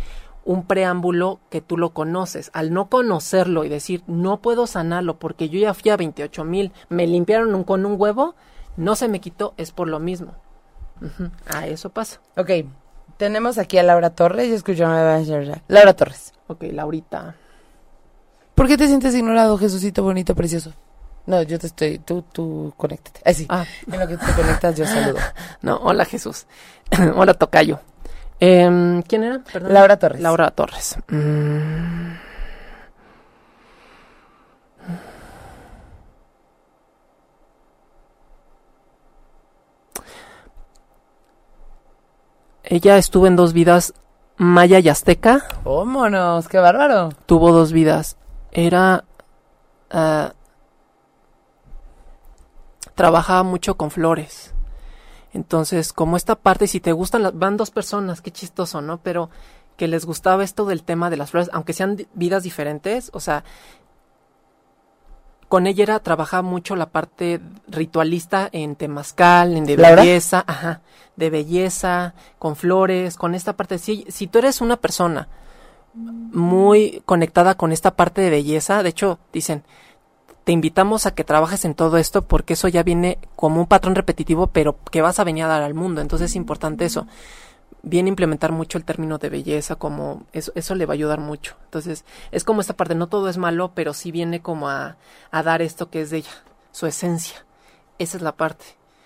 [0.45, 2.49] un preámbulo que tú lo conoces.
[2.53, 6.71] Al no conocerlo y decir, no puedo sanarlo porque yo ya fui a 28 mil,
[6.87, 8.35] me limpiaron un- con un huevo,
[8.79, 10.33] no se me quitó, es por lo mismo.
[11.53, 12.21] A eso pasa.
[12.37, 12.49] Ok,
[13.17, 15.27] tenemos aquí a Laura Torres y escuchamos
[15.67, 16.33] Laura Torres.
[16.47, 17.35] Ok, Laurita.
[18.55, 20.73] ¿Por qué te sientes ignorado, Jesucito bonito, precioso?
[21.25, 23.21] No, yo te estoy, tú, tú, conéctate.
[23.29, 25.19] Así, Ah, en lo que te conectas yo saludo.
[25.61, 26.47] no, hola Jesús.
[27.15, 27.81] hola Tocayo.
[28.39, 29.39] Em, ¿Quién era?
[29.39, 29.73] Perdón.
[29.73, 30.21] Laura Torres.
[30.21, 30.95] Laura Torres.
[31.09, 32.28] Mm.
[42.71, 43.95] Ella estuvo en dos vidas,
[44.37, 45.43] maya y azteca.
[45.65, 47.09] Vámonos, qué bárbaro.
[47.25, 48.15] Tuvo dos vidas.
[48.51, 49.05] Era...
[49.89, 50.33] ah,
[52.93, 54.53] trabajaba mucho con flores.
[55.33, 58.99] Entonces, como esta parte, si te gustan, las, van dos personas, qué chistoso, ¿no?
[59.01, 59.31] Pero
[59.75, 63.43] que les gustaba esto del tema de las flores, aunque sean vidas diferentes, o sea,
[65.49, 70.03] con ella era, trabajaba mucho la parte ritualista en temazcal, en de ¿Laura?
[70.03, 70.81] belleza, ajá,
[71.15, 73.79] de belleza, con flores, con esta parte.
[73.79, 75.27] Si, si tú eres una persona
[75.95, 79.63] muy conectada con esta parte de belleza, de hecho, dicen,
[80.43, 83.95] te invitamos a que trabajes en todo esto porque eso ya viene como un patrón
[83.95, 86.01] repetitivo, pero que vas a venir a dar al mundo.
[86.01, 87.07] Entonces es importante eso.
[87.81, 91.19] Viene a implementar mucho el término de belleza, como eso, eso le va a ayudar
[91.19, 91.55] mucho.
[91.65, 94.97] Entonces es como esta parte, no todo es malo, pero sí viene como a,
[95.31, 97.45] a dar esto que es de ella, su esencia.
[97.97, 98.65] Esa es la parte.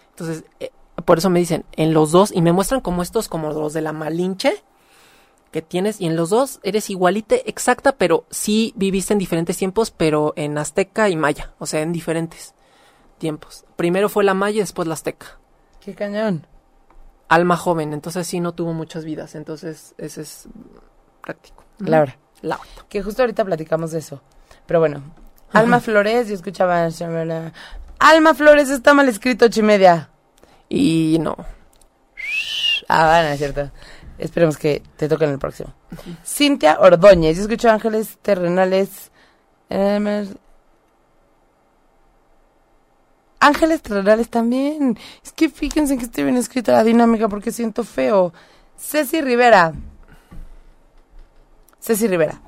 [0.10, 0.72] Entonces, eh,
[1.06, 3.82] por eso me dicen, en los dos, y me muestran como estos, como los de
[3.82, 4.64] la Malinche,
[5.54, 9.92] que tienes y en los dos eres igualite exacta, pero sí viviste en diferentes tiempos,
[9.92, 12.56] pero en azteca y maya, o sea, en diferentes
[13.20, 13.64] tiempos.
[13.78, 15.38] Primero fue la maya y después la azteca.
[15.80, 16.48] Qué cañón.
[17.34, 20.48] Alma joven, entonces sí no tuvo muchas vidas, entonces ese es
[21.22, 21.64] práctico.
[21.80, 22.18] Laura.
[22.42, 22.64] Laura.
[22.90, 24.22] Que justo ahorita platicamos de eso.
[24.66, 25.04] Pero bueno,
[25.52, 26.88] Alma Flores, yo escuchaba.
[28.00, 30.10] Alma Flores está mal escrito, ocho y media.
[30.70, 31.36] Y no,
[32.88, 33.72] Ah, bueno, es cierto.
[34.18, 35.74] Esperemos que te toque en el próximo.
[36.26, 39.12] Cintia Ordóñez, yo escucho Ángeles Terrenales.
[43.44, 44.98] Ángeles Terrenales también.
[45.22, 48.32] Es que fíjense que estoy bien escrita la dinámica porque siento feo.
[48.78, 49.74] Ceci Rivera.
[51.82, 52.40] Ceci Rivera.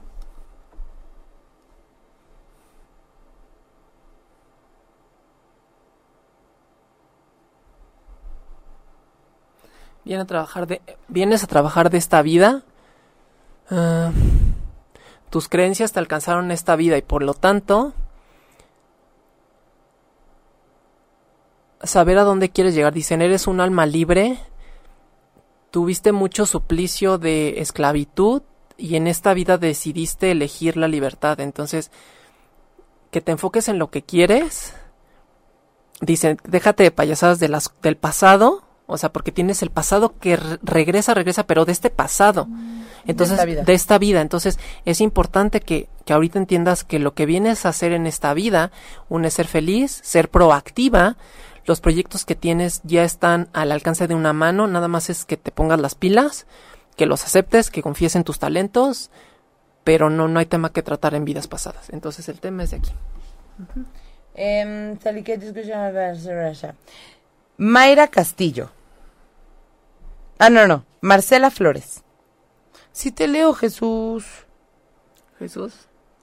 [10.06, 12.64] Viene a trabajar de, vienes a trabajar de esta vida.
[13.70, 14.12] Ah,
[15.30, 17.94] tus creencias te alcanzaron esta vida y por lo tanto
[21.86, 22.94] saber a dónde quieres llegar.
[22.94, 24.38] Dicen, eres un alma libre.
[25.72, 28.42] Tuviste mucho suplicio de esclavitud
[28.78, 31.40] y en esta vida decidiste elegir la libertad.
[31.40, 31.92] Entonces,
[33.12, 34.74] que te enfoques en lo que quieres.
[36.02, 38.64] Dicen, déjate de payasadas de las, del pasado.
[38.88, 42.48] O sea, porque tienes el pasado que re- regresa, regresa, pero de este pasado.
[43.08, 43.64] Entonces, esta vida.
[43.64, 44.22] de esta vida.
[44.22, 48.34] Entonces, es importante que, que ahorita entiendas que lo que vienes a hacer en esta
[48.36, 48.72] vida,
[49.10, 51.18] uno es ser feliz, ser proactiva.
[51.66, 55.36] Los proyectos que tienes ya están al alcance de una mano, nada más es que
[55.38, 56.46] te pongas las pilas,
[56.96, 59.10] que los aceptes, que confíes en tus talentos,
[59.84, 61.90] pero no, no hay tema que tratar en vidas pasadas.
[61.90, 62.92] Entonces, el tema es de aquí.
[64.36, 66.74] Em, que yo escucho-
[67.58, 68.70] Mayra Castillo.
[70.38, 70.86] Ah, no, no.
[71.02, 72.04] Marcela Flores.
[72.92, 74.26] Sí te leo, Jesús.
[75.40, 75.74] Jesús.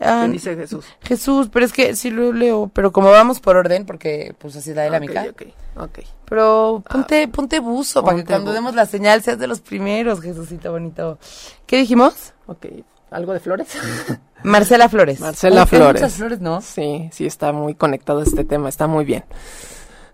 [0.01, 0.85] Ah, ¿Qué dice Jesús?
[1.03, 4.71] Jesús, pero es que sí lo leo, pero como vamos por orden, porque pues así
[4.71, 5.27] es la dinámica.
[5.31, 5.43] Ok,
[5.77, 5.99] ok, ok.
[6.25, 10.21] Pero ponte, ponte buzo para que cuando bu- demos la señal seas de los primeros,
[10.21, 11.19] Jesucito bonito.
[11.67, 12.33] ¿Qué dijimos?
[12.47, 12.67] Ok,
[13.13, 13.69] ¿algo de flores?
[14.43, 15.21] Marcela Flores.
[15.21, 16.03] Marcela Uy, Flores.
[16.03, 16.61] Muchas flores, ¿no?
[16.63, 19.25] Sí, sí, está muy conectado a este tema, está muy bien.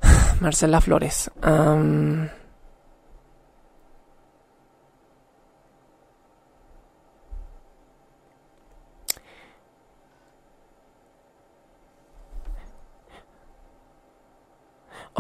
[0.40, 1.30] Marcela Flores.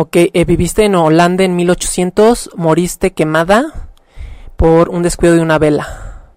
[0.00, 3.90] Ok, eh, viviste en Holanda en 1800, moriste quemada
[4.54, 6.30] por un descuido de una vela.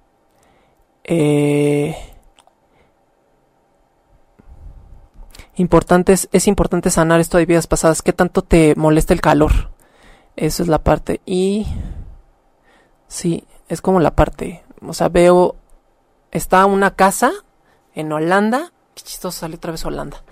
[1.04, 1.96] Eh,
[5.58, 8.02] importante es, importante sanar esto de vidas pasadas.
[8.02, 9.70] ¿Qué tanto te molesta el calor?
[10.36, 11.22] Eso es la parte.
[11.28, 11.68] Y
[13.08, 14.64] sí, es como la parte.
[14.84, 15.56] O sea, veo,
[16.32, 17.32] está una casa
[17.94, 18.74] en Holanda.
[18.96, 20.24] Qué chistoso sale otra vez Holanda.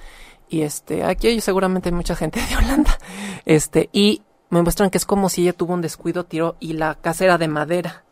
[0.50, 2.98] Y este, aquí hay seguramente mucha gente de Holanda.
[3.46, 6.96] Este, y me muestran que es como si ella tuvo un descuido, tiró y la
[6.96, 8.04] casa era de madera.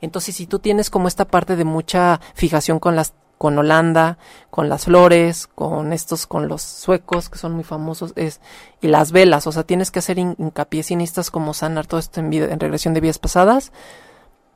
[0.00, 4.18] Entonces, si tú tienes como esta parte de mucha fijación con las con Holanda,
[4.50, 8.40] con las flores, con estos, con los suecos que son muy famosos, es,
[8.80, 10.84] y las velas, o sea, tienes que hacer hincapié
[11.32, 13.72] como sanar todo esto en, en regresión de vidas pasadas,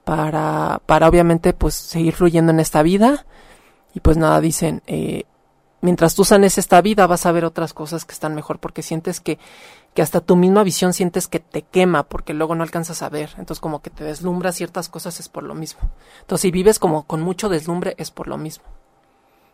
[0.05, 3.27] para, para obviamente pues seguir fluyendo en esta vida,
[3.92, 5.25] y pues nada, dicen, eh,
[5.87, 9.20] mientras tú sanes esta vida vas a ver otras cosas que están mejor, porque sientes
[9.20, 9.38] que,
[9.94, 13.31] que hasta tu misma visión sientes que te quema, porque luego no alcanzas a ver,
[13.38, 15.83] entonces como que te deslumbra ciertas cosas es por lo mismo.
[16.22, 18.64] Entonces si vives como con mucho deslumbre es por lo mismo.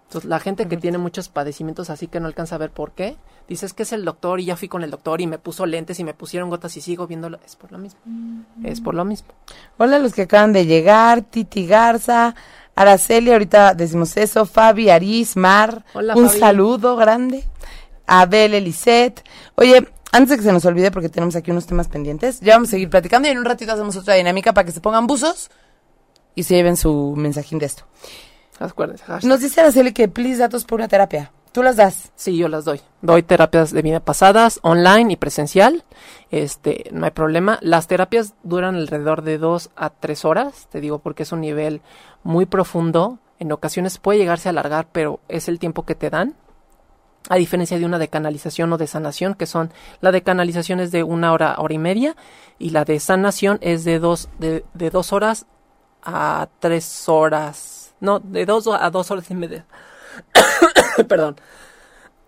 [0.05, 3.17] Entonces, la gente que tiene muchos padecimientos así que no alcanza a ver por qué,
[3.49, 6.01] dices que es el doctor y ya fui con el doctor y me puso lentes
[6.01, 7.99] y me pusieron gotas y sigo viéndolo, es por lo mismo.
[8.63, 9.29] Es por lo mismo.
[9.79, 12.35] Hola los que acaban de llegar, Titi Garza,
[12.75, 16.41] Araceli, ahorita decimos eso, Fabi, Aris, Mar, Hola, un Fabi.
[16.41, 17.45] saludo grande,
[18.07, 19.23] Abel, Elisette.
[19.57, 22.69] Oye, antes de que se nos olvide, porque tenemos aquí unos temas pendientes, ya vamos
[22.69, 25.51] a seguir platicando y en un ratito hacemos otra dinámica para que se pongan buzos
[26.35, 27.85] y se lleven su mensajín de esto.
[29.27, 31.33] Nos dice Araceli que please datos por una terapia.
[31.53, 32.13] ¿Tú las das?
[32.17, 32.81] Sí, yo las doy.
[33.03, 35.85] Doy terapias de vida pasadas, online y presencial.
[36.31, 37.59] Este, no hay problema.
[37.61, 41.83] Las terapias duran alrededor de dos a tres horas, te digo, porque es un nivel
[42.23, 43.19] muy profundo.
[43.39, 46.37] En ocasiones puede llegarse a alargar, pero es el tiempo que te dan.
[47.29, 50.91] A diferencia de una de canalización o de sanación, que son la de canalización es
[50.91, 52.17] de una hora, hora y media,
[52.59, 55.47] y la de sanación es de dos, de, de dos horas
[56.03, 57.95] a tres horas.
[58.01, 59.67] No, de dos a dos horas y media.
[61.09, 61.37] Perdón.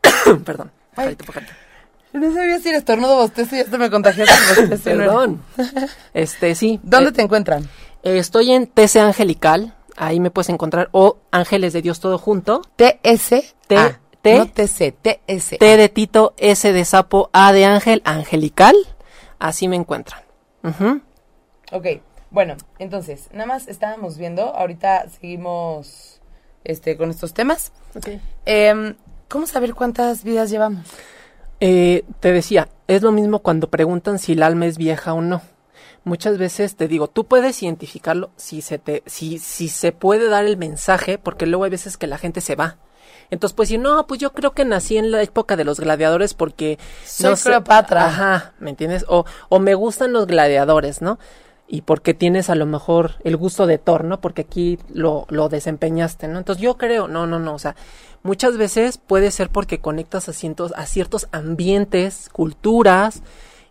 [0.44, 0.70] Perdón.
[0.94, 1.52] Pajarito, pajarito.
[2.12, 4.24] No sabía si era estornudo o bostezo y se me contagió.
[4.84, 5.42] Perdón.
[6.12, 6.78] Este, sí.
[6.82, 7.64] ¿Dónde Eh, te encuentran?
[8.02, 9.74] eh, estoy en TC Angelical.
[9.96, 10.88] Ahí me puedes encontrar.
[10.92, 12.62] O Ángeles de Dios todo junto.
[12.76, 13.54] TS.
[13.66, 15.58] T- A, T- No TC, TS.
[15.58, 18.74] T de Tito, S de Sapo, A de Ángel, Angelical.
[19.38, 20.22] Así me encuentran.
[21.72, 21.86] Ok,
[22.30, 26.20] bueno, entonces, nada más estábamos viendo, ahorita seguimos
[26.64, 27.72] este, con estos temas.
[28.44, 28.94] Em,
[29.28, 30.86] ¿Cómo saber cuántas vidas llevamos?
[31.60, 35.42] Eh, te decía, es lo mismo cuando preguntan si el alma es vieja o no.
[36.04, 40.44] Muchas veces te digo, tú puedes identificarlo si se te, si, si se puede dar
[40.44, 42.76] el mensaje, porque luego hay veces que la gente se va.
[43.30, 46.34] Entonces puedes decir, no, pues yo creo que nací en la época de los gladiadores
[46.34, 48.04] porque Soy no sé- Cleopatra.
[48.06, 49.06] Ajá, ¿me entiendes?
[49.08, 51.18] O, o me gustan los gladiadores, ¿no?
[51.66, 54.20] Y porque tienes a lo mejor el gusto de Thor, ¿no?
[54.20, 56.38] Porque aquí lo, lo desempeñaste, ¿no?
[56.38, 57.74] Entonces yo creo, no, no, no, o sea,
[58.22, 63.22] muchas veces puede ser porque conectas a ciertos, a ciertos ambientes, culturas,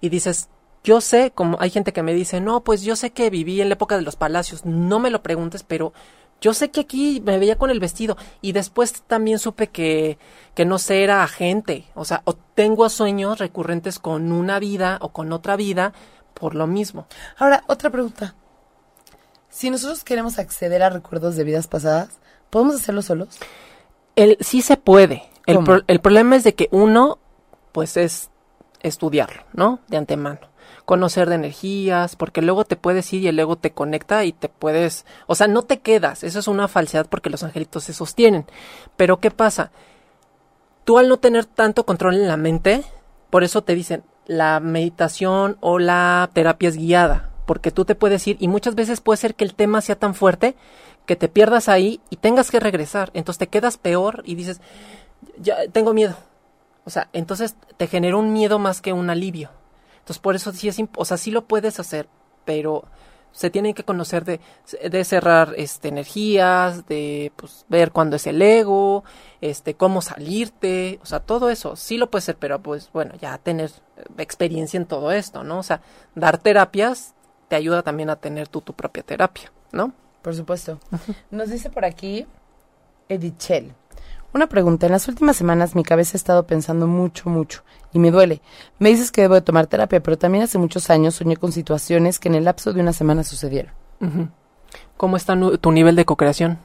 [0.01, 0.49] y dices,
[0.83, 3.69] yo sé, como hay gente que me dice, no, pues yo sé que viví en
[3.69, 5.93] la época de los palacios, no me lo preguntes, pero
[6.41, 10.17] yo sé que aquí me veía con el vestido y después también supe que,
[10.55, 15.13] que no sé, era agente, o sea, o tengo sueños recurrentes con una vida o
[15.13, 15.93] con otra vida
[16.43, 17.07] por lo mismo.
[17.37, 18.35] Ahora, otra pregunta.
[19.47, 23.39] Si nosotros queremos acceder a recuerdos de vidas pasadas, ¿podemos hacerlo solos?
[24.17, 25.23] El, sí se puede.
[25.45, 27.17] El, el problema es de que uno,
[27.71, 28.29] pues es
[28.81, 29.79] estudiarlo, ¿no?
[29.87, 30.41] De antemano.
[30.83, 34.49] Conocer de energías, porque luego te puedes ir y el ego te conecta y te
[34.49, 36.25] puedes, o sea, no te quedas.
[36.25, 38.47] Eso es una falsedad porque los angelitos se sostienen.
[38.97, 39.71] Pero ¿qué pasa?
[40.83, 42.83] Tú al no tener tanto control en la mente,
[43.29, 48.25] por eso te dicen, la meditación o la terapia es guiada, porque tú te puedes
[48.27, 50.55] ir y muchas veces puede ser que el tema sea tan fuerte
[51.05, 53.11] que te pierdas ahí y tengas que regresar.
[53.13, 54.61] Entonces te quedas peor y dices,
[55.37, 56.15] ya tengo miedo.
[56.85, 59.49] O sea, entonces te genera un miedo más que un alivio.
[59.99, 62.07] Entonces por eso sí es, o sea, sí lo puedes hacer,
[62.45, 62.85] pero
[63.33, 64.39] se tienen que conocer de,
[64.89, 69.03] de cerrar este energías, de pues, ver cuándo es el ego,
[69.41, 73.37] este cómo salirte, o sea, todo eso sí lo puedes hacer, pero pues bueno, ya
[73.39, 73.71] tener
[74.17, 75.59] experiencia en todo esto, ¿no?
[75.59, 75.81] O sea,
[76.15, 77.15] dar terapias
[77.49, 79.91] te ayuda también a tener tú tu propia terapia, ¿no?
[80.21, 80.79] Por supuesto.
[81.31, 82.25] Nos dice por aquí
[83.09, 83.73] Edichel.
[84.33, 84.87] Una pregunta.
[84.87, 87.63] En las últimas semanas mi cabeza ha estado pensando mucho, mucho.
[87.93, 88.41] Y me duele.
[88.79, 92.19] Me dices que debo de tomar terapia, pero también hace muchos años soñé con situaciones
[92.19, 93.71] que en el lapso de una semana sucedieron.
[94.97, 96.57] ¿Cómo está tu nivel de co-creación?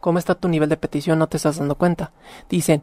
[0.00, 1.18] ¿Cómo está tu nivel de petición?
[1.18, 2.12] No te estás dando cuenta.
[2.48, 2.82] Dicen,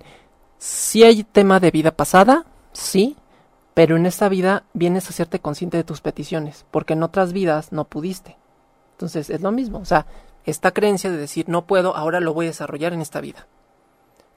[0.57, 3.17] si hay tema de vida pasada, sí,
[3.73, 7.71] pero en esta vida vienes a hacerte consciente de tus peticiones, porque en otras vidas
[7.71, 8.37] no pudiste.
[8.93, 10.07] Entonces es lo mismo, o sea,
[10.45, 13.45] esta creencia de decir no puedo, ahora lo voy a desarrollar en esta vida.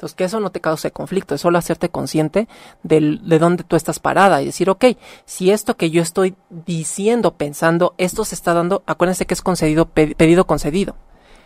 [0.00, 2.48] Entonces, que eso no te cause conflicto, es solo hacerte consciente
[2.82, 4.86] del- de dónde tú estás parada y decir, ok,
[5.26, 9.84] si esto que yo estoy diciendo, pensando, esto se está dando, acuérdense que es concedido,
[9.90, 10.96] pe- pedido concedido.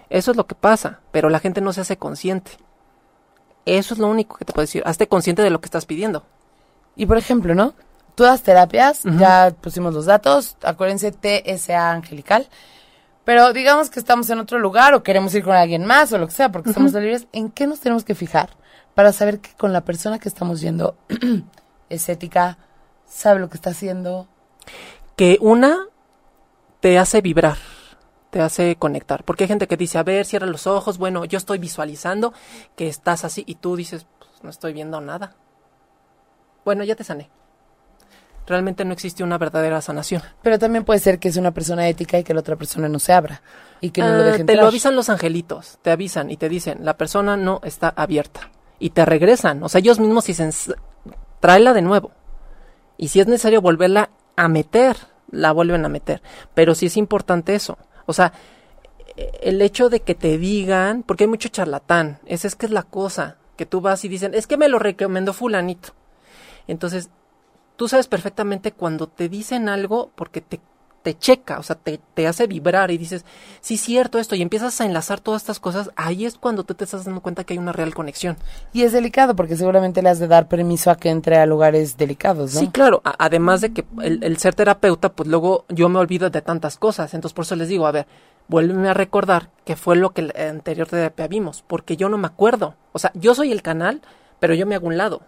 [0.09, 2.53] Eso es lo que pasa, pero la gente no se hace consciente.
[3.67, 4.85] Eso es lo único que te puedo decir.
[4.87, 6.23] Hazte consciente de lo que estás pidiendo.
[6.95, 7.75] Y por ejemplo, ¿no?
[8.15, 12.47] Tú das terapias, ya pusimos los datos, acuérdense TSA Angelical.
[13.25, 16.27] Pero digamos que estamos en otro lugar o queremos ir con alguien más o lo
[16.27, 17.27] que sea, porque estamos libres.
[17.33, 18.51] ¿En qué nos tenemos que fijar
[18.95, 20.97] para saber que con la persona que estamos yendo
[21.89, 22.59] es ética,
[23.07, 24.29] sabe lo que está haciendo?
[25.17, 25.87] Que una
[26.81, 27.57] te hace vibrar,
[28.31, 29.25] te hace conectar.
[29.25, 32.35] Porque hay gente que dice, a ver, cierra los ojos, bueno, yo estoy visualizando
[32.77, 35.35] que estás así y tú dices, pues no estoy viendo nada.
[36.65, 37.31] Bueno, ya te sané
[38.47, 40.23] realmente no existe una verdadera sanación.
[40.43, 42.99] Pero también puede ser que es una persona ética y que la otra persona no
[42.99, 43.43] se abra
[43.81, 46.49] y que no lo ah, dejen Te lo avisan los angelitos, te avisan y te
[46.49, 48.51] dicen, la persona no está abierta.
[48.79, 50.51] Y te regresan, o sea, ellos mismos dicen,
[51.41, 52.11] tráela de nuevo.
[52.97, 54.97] Y si es necesario volverla a meter,
[55.31, 56.23] la vuelven a meter.
[56.55, 57.79] Pero sí es importante eso.
[58.07, 58.33] O sea,
[59.43, 62.83] el hecho de que te digan, porque hay mucho charlatán, esa es que es la
[62.83, 65.91] cosa, que tú vas y dicen, es que me lo recomendó fulanito.
[66.67, 67.11] Entonces,
[67.77, 70.61] tú sabes perfectamente cuando te dicen algo porque te,
[71.05, 73.27] te checa, o sea, te, te, hace vibrar y dices,
[73.61, 76.85] sí, cierto esto, y empiezas a enlazar todas estas cosas, ahí es cuando tú te
[76.85, 78.39] estás dando cuenta que hay una real conexión.
[78.73, 81.99] Y es delicado porque seguramente le has de dar permiso a que entre a lugares
[81.99, 82.61] delicados, ¿no?
[82.61, 86.41] Sí, claro, además de que el, el, ser terapeuta, pues luego yo me olvido de
[86.41, 88.07] tantas cosas, entonces por eso les digo, a ver,
[88.49, 92.29] vuélveme a recordar qué fue lo que el anterior terapia vimos, porque yo no me
[92.29, 94.01] acuerdo, o sea, yo soy el canal,
[94.41, 95.21] pero yo me hago un lado,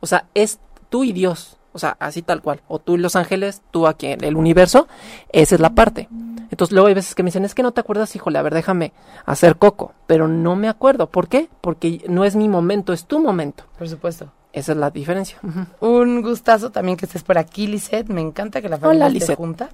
[0.00, 2.60] o sea, es tú y Dios, o sea, así tal cual.
[2.68, 4.88] O tú y los ángeles, tú aquí en el universo,
[5.30, 6.08] esa es la parte.
[6.50, 8.52] Entonces luego hay veces que me dicen, es que no te acuerdas, híjole, a ver,
[8.52, 8.92] déjame
[9.24, 9.94] hacer coco.
[10.06, 11.08] Pero no me acuerdo.
[11.08, 11.48] ¿Por qué?
[11.60, 13.64] Porque no es mi momento, es tu momento.
[13.78, 14.30] Por supuesto.
[14.52, 15.38] Esa es la diferencia.
[15.80, 18.08] Un gustazo también que estés por aquí, Lisette.
[18.08, 19.70] Me encanta que la familia esté junta.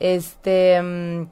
[0.00, 0.82] Este...
[0.82, 1.26] Mm,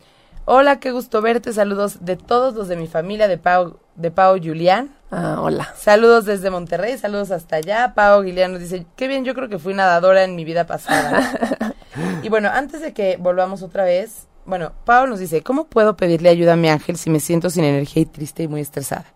[0.46, 1.54] Hola, qué gusto verte.
[1.54, 4.94] Saludos de todos los de mi familia, de Pau, de Pau Julián.
[5.10, 5.72] Ah, hola.
[5.74, 7.94] Saludos desde Monterrey, saludos hasta allá.
[7.94, 11.72] Pau Julián nos dice, qué bien, yo creo que fui nadadora en mi vida pasada.
[12.22, 16.28] y bueno, antes de que volvamos otra vez, bueno, Pau nos dice, ¿cómo puedo pedirle
[16.28, 19.06] ayuda a mi ángel si me siento sin energía y triste y muy estresada?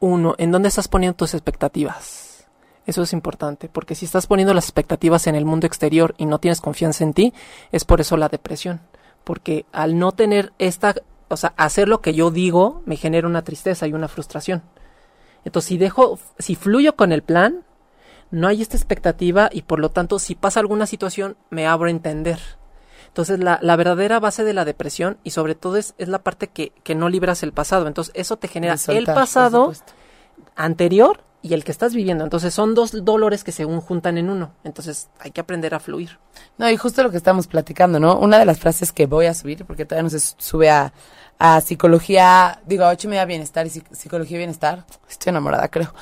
[0.00, 2.46] Uno, ¿en dónde estás poniendo tus expectativas?
[2.86, 6.38] Eso es importante, porque si estás poniendo las expectativas en el mundo exterior y no
[6.38, 7.34] tienes confianza en ti,
[7.70, 8.80] es por eso la depresión
[9.24, 10.94] porque al no tener esta,
[11.28, 14.62] o sea, hacer lo que yo digo me genera una tristeza y una frustración.
[15.44, 17.64] Entonces, si dejo, si fluyo con el plan,
[18.30, 21.90] no hay esta expectativa y por lo tanto, si pasa alguna situación, me abro a
[21.90, 22.38] entender.
[23.08, 26.48] Entonces, la, la verdadera base de la depresión y sobre todo es, es la parte
[26.48, 27.86] que, que, no libras el pasado.
[27.86, 29.72] Entonces, eso te genera el pasado
[30.56, 32.24] anterior y el que estás viviendo.
[32.24, 34.52] Entonces son dos dolores que se juntan en uno.
[34.64, 36.18] Entonces hay que aprender a fluir.
[36.56, 38.18] No, y justo lo que estamos platicando, ¿no?
[38.18, 40.92] Una de las frases que voy a subir, porque todavía no se sube a,
[41.38, 44.86] a psicología, digo, a ocho y media bienestar y psicología y bienestar.
[45.08, 45.92] Estoy enamorada, creo.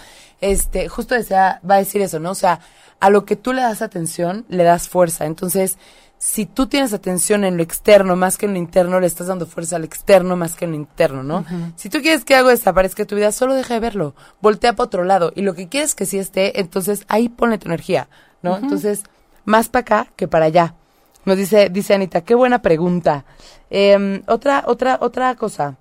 [0.40, 2.30] Este, justo desea, va a decir eso, ¿no?
[2.30, 2.60] O sea,
[3.00, 5.26] a lo que tú le das atención, le das fuerza.
[5.26, 5.76] Entonces,
[6.24, 9.44] si tú tienes atención en lo externo más que en lo interno, le estás dando
[9.44, 11.44] fuerza al externo más que en lo interno, ¿no?
[11.74, 14.86] Si tú quieres que algo desaparezca de tu vida, solo deja de verlo, voltea para
[14.86, 15.32] otro lado.
[15.34, 18.08] Y lo que quieres que sí esté, entonces ahí pone tu energía,
[18.40, 18.56] ¿no?
[18.56, 19.02] Entonces,
[19.44, 20.76] más para acá que para allá.
[21.24, 23.24] Nos dice, dice Anita, qué buena pregunta.
[23.68, 25.76] Eh, otra, otra, otra cosa.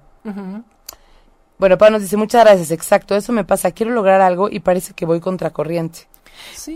[1.60, 4.96] Bueno, Pablo nos dice, muchas gracias, exacto, eso me pasa, quiero lograr algo y parece
[4.96, 6.08] que voy contracorriente.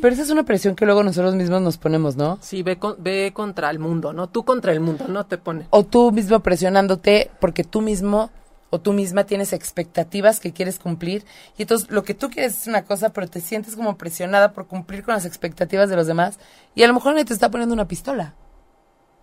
[0.02, 2.38] Pero esa es una presión que luego nosotros mismos nos ponemos, ¿no?
[2.42, 4.28] Sí, ve, ve contra el mundo, ¿no?
[4.28, 5.26] Tú contra el mundo, ¿no?
[5.26, 5.68] Te pone.
[5.70, 8.30] O tú mismo presionándote porque tú mismo
[8.70, 11.24] o tú misma tienes expectativas que quieres cumplir
[11.58, 14.68] y entonces lo que tú quieres es una cosa, pero te sientes como presionada por
[14.68, 16.40] cumplir con las expectativas de los demás
[16.74, 18.34] y a lo mejor nadie te está poniendo una pistola.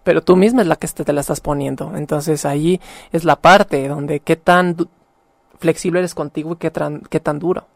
[0.04, 1.96] Pero tú misma es la que te, la estás poniendo.
[1.96, 2.80] Entonces ahí
[3.12, 4.76] es la parte donde qué tan
[5.58, 6.72] flexible eres contigo y qué,
[7.08, 7.68] qué tan duro.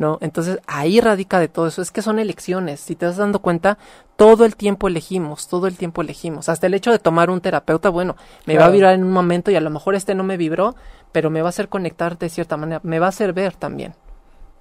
[0.00, 0.16] ¿No?
[0.22, 3.76] Entonces ahí radica de todo eso, es que son elecciones, si te estás dando cuenta,
[4.16, 7.90] todo el tiempo elegimos, todo el tiempo elegimos, hasta el hecho de tomar un terapeuta,
[7.90, 10.38] bueno, me va a vibrar en un momento y a lo mejor este no me
[10.38, 10.74] vibró,
[11.12, 13.92] pero me va a hacer conectar de cierta manera, me va a hacer ver también.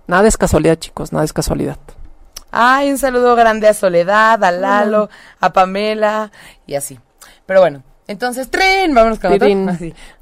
[0.07, 1.77] Nada es casualidad, chicos, nada es casualidad.
[2.51, 5.09] Ay, un saludo grande a Soledad, a Lalo,
[5.39, 6.31] a Pamela
[6.67, 6.99] y así.
[7.45, 9.47] Pero bueno, entonces, tren, vámonos con otro.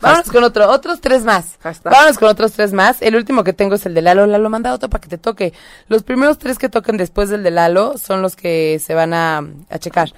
[0.02, 1.58] Vámonos con otro, otros tres más.
[1.86, 3.02] Vámonos con otros tres más.
[3.02, 4.28] El último que tengo es el de Lalo.
[4.28, 5.54] Lalo, manda otro para que te toque.
[5.88, 9.42] Los primeros tres que toquen después del de Lalo son los que se van a,
[9.70, 10.12] a checar.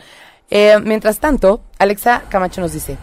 [0.49, 2.97] Eh, mientras tanto, Alexa Camacho nos dice,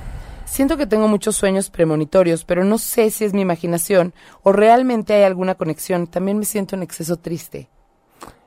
[0.46, 5.14] siento que tengo muchos sueños premonitorios, pero no sé si es mi imaginación o realmente
[5.14, 6.08] hay alguna conexión.
[6.08, 7.68] También me siento en exceso triste.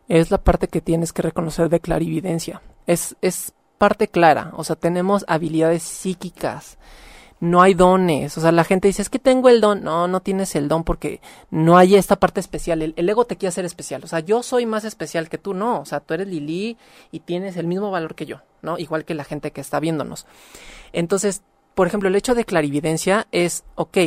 [0.10, 2.62] Es la parte que tienes que reconocer de clarividencia.
[2.88, 6.78] Es, es parte clara, o sea, tenemos habilidades psíquicas,
[7.40, 10.20] no hay dones, o sea, la gente dice, es que tengo el don, no, no
[10.20, 14.04] tienes el don porque no hay esta parte especial, el, ego te quiere hacer especial,
[14.04, 16.78] o sea, yo soy más especial que tú, no, o sea, tú eres Lili
[17.12, 18.78] y tienes el mismo valor que yo, ¿no?
[18.78, 20.28] Igual que la gente que está viéndonos.
[20.92, 21.42] Entonces,
[21.74, 23.98] por ejemplo, el hecho de clarividencia es, ok,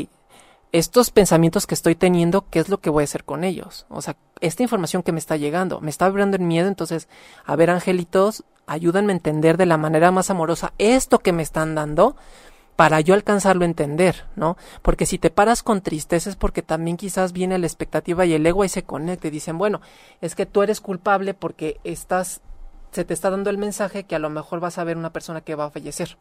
[0.73, 3.87] estos pensamientos que estoy teniendo, ¿qué es lo que voy a hacer con ellos?
[3.89, 7.09] O sea, esta información que me está llegando, me está vibrando en miedo, entonces,
[7.45, 11.75] a ver, angelitos, ayúdenme a entender de la manera más amorosa esto que me están
[11.75, 12.17] dando
[12.77, 14.57] para yo alcanzarlo a entender, ¿no?
[14.81, 18.47] Porque si te paras con tristeza es porque también quizás viene la expectativa y el
[18.47, 19.81] ego ahí se conecta y dicen, bueno,
[20.21, 22.41] es que tú eres culpable porque estás,
[22.91, 25.43] se te está dando el mensaje que a lo mejor vas a ver una persona
[25.43, 26.17] que va a fallecer.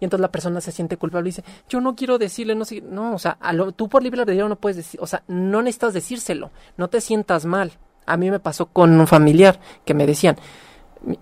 [0.00, 2.80] Y entonces la persona se siente culpable y dice, yo no quiero decirle, no sé,
[2.80, 5.62] no, o sea, a lo, tú por libre albedrío no puedes decir, o sea, no
[5.62, 7.72] necesitas decírselo, no te sientas mal.
[8.04, 10.36] A mí me pasó con un familiar que me decían,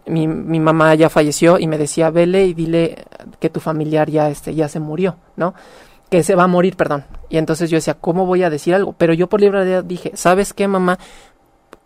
[0.06, 3.04] mi, mi, mamá ya falleció y me decía, vele y dile
[3.38, 5.54] que tu familiar ya, este, ya se murió, ¿no?
[6.10, 7.04] Que se va a morir, perdón.
[7.28, 8.92] Y entonces yo decía, ¿cómo voy a decir algo?
[8.92, 10.98] Pero yo por libre dije, ¿sabes qué, mamá?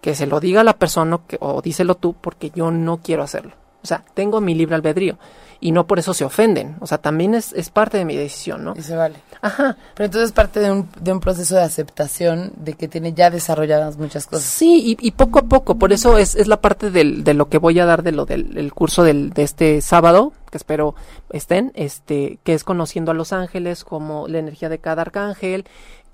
[0.00, 3.22] Que se lo diga a la persona que, o díselo tú porque yo no quiero
[3.22, 3.52] hacerlo.
[3.82, 5.18] O sea, tengo mi libre albedrío
[5.64, 6.76] y no por eso se ofenden.
[6.80, 8.74] O sea, también es, es parte de mi decisión, ¿no?
[8.76, 9.16] Y se vale.
[9.40, 9.78] Ajá.
[9.94, 13.30] Pero entonces es parte de un, de un proceso de aceptación de que tiene ya
[13.30, 14.44] desarrolladas muchas cosas.
[14.44, 15.76] Sí, y, y poco a poco.
[15.76, 18.26] Por eso es, es la parte del, de lo que voy a dar de lo
[18.26, 20.96] del curso del, de este sábado, que espero
[21.30, 25.64] estén, este, que es conociendo a los ángeles, como la energía de cada arcángel,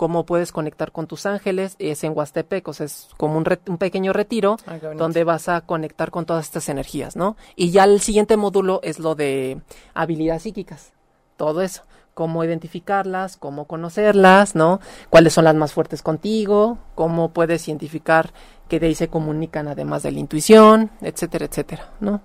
[0.00, 3.76] cómo puedes conectar con tus ángeles, es en Huastepec, o sea, es como un, un
[3.76, 7.36] pequeño retiro Ay, donde vas a conectar con todas estas energías, ¿no?
[7.54, 9.60] Y ya el siguiente módulo es lo de
[9.92, 10.94] habilidades psíquicas,
[11.36, 11.82] todo eso,
[12.14, 14.80] cómo identificarlas, cómo conocerlas, ¿no?
[15.10, 18.32] Cuáles son las más fuertes contigo, cómo puedes identificar
[18.68, 22.22] que de ahí se comunican además de la intuición, etcétera, etcétera, ¿no?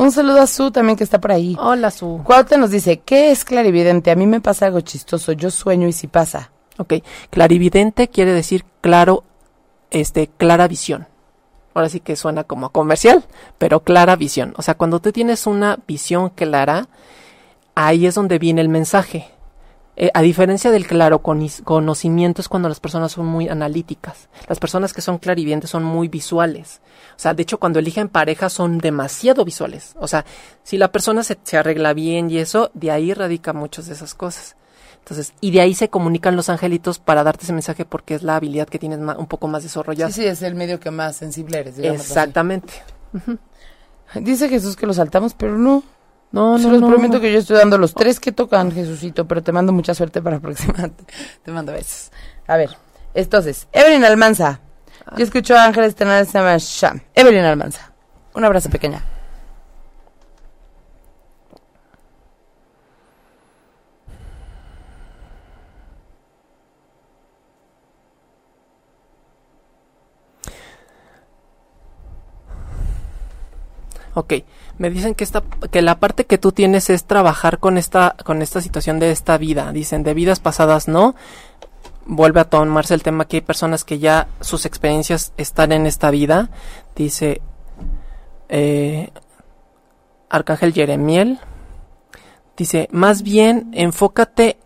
[0.00, 1.54] Un saludo a Su también que está por ahí.
[1.60, 2.22] Hola, Su.
[2.24, 4.10] Cuaute nos dice, ¿qué es clarividente?
[4.10, 6.52] A mí me pasa algo chistoso, yo sueño y si pasa.
[6.78, 6.94] Ok,
[7.28, 9.24] clarividente quiere decir claro,
[9.90, 11.06] este, clara visión.
[11.74, 13.26] Ahora sí que suena como comercial,
[13.58, 14.54] pero clara visión.
[14.56, 16.88] O sea, cuando tú tienes una visión clara,
[17.74, 19.28] ahí es donde viene el mensaje.
[20.02, 24.30] Eh, a diferencia del claro conis- conocimiento es cuando las personas son muy analíticas.
[24.48, 26.80] Las personas que son clarividentes son muy visuales.
[27.16, 29.94] O sea, de hecho, cuando eligen pareja son demasiado visuales.
[29.98, 30.24] O sea,
[30.62, 34.14] si la persona se, se arregla bien y eso, de ahí radica muchas de esas
[34.14, 34.56] cosas.
[35.00, 38.36] Entonces, y de ahí se comunican los angelitos para darte ese mensaje porque es la
[38.36, 40.10] habilidad que tienes un poco más desarrollada.
[40.10, 41.76] Sí, sí, es el medio que más sensible eres.
[41.76, 42.10] digámoslo así.
[42.12, 42.72] Exactamente.
[44.14, 45.82] Dice Jesús que lo saltamos, pero no.
[46.32, 49.26] No, Se no, los no, prometo que yo estoy dando los tres que tocan, Jesucito,
[49.26, 50.88] pero te mando mucha suerte para la próxima.
[50.88, 51.04] Te,
[51.42, 52.12] te mando besos.
[52.46, 52.70] A ver,
[53.14, 54.60] entonces, Evelyn Almanza.
[55.16, 57.00] Yo escucho a Ángeles Tenales, se llama Sham.
[57.14, 57.92] Evelyn Almanza.
[58.34, 59.02] Un abrazo pequeña.
[74.14, 74.34] Ok,
[74.80, 78.40] me dicen que esta, que la parte que tú tienes es trabajar con esta, con
[78.40, 79.72] esta situación de esta vida.
[79.72, 81.14] Dicen de vidas pasadas no.
[82.06, 86.10] Vuelve a tomarse el tema que hay personas que ya sus experiencias están en esta
[86.10, 86.48] vida.
[86.96, 87.42] Dice
[88.48, 89.10] eh,
[90.30, 91.40] Arcángel Jeremiel.
[92.56, 94.56] Dice, más bien enfócate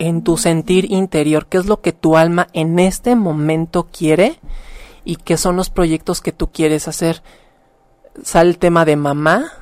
[0.00, 4.40] en tu sentir interior, qué es lo que tu alma en este momento quiere
[5.04, 7.22] y qué son los proyectos que tú quieres hacer
[8.22, 9.52] sale el tema de mamá,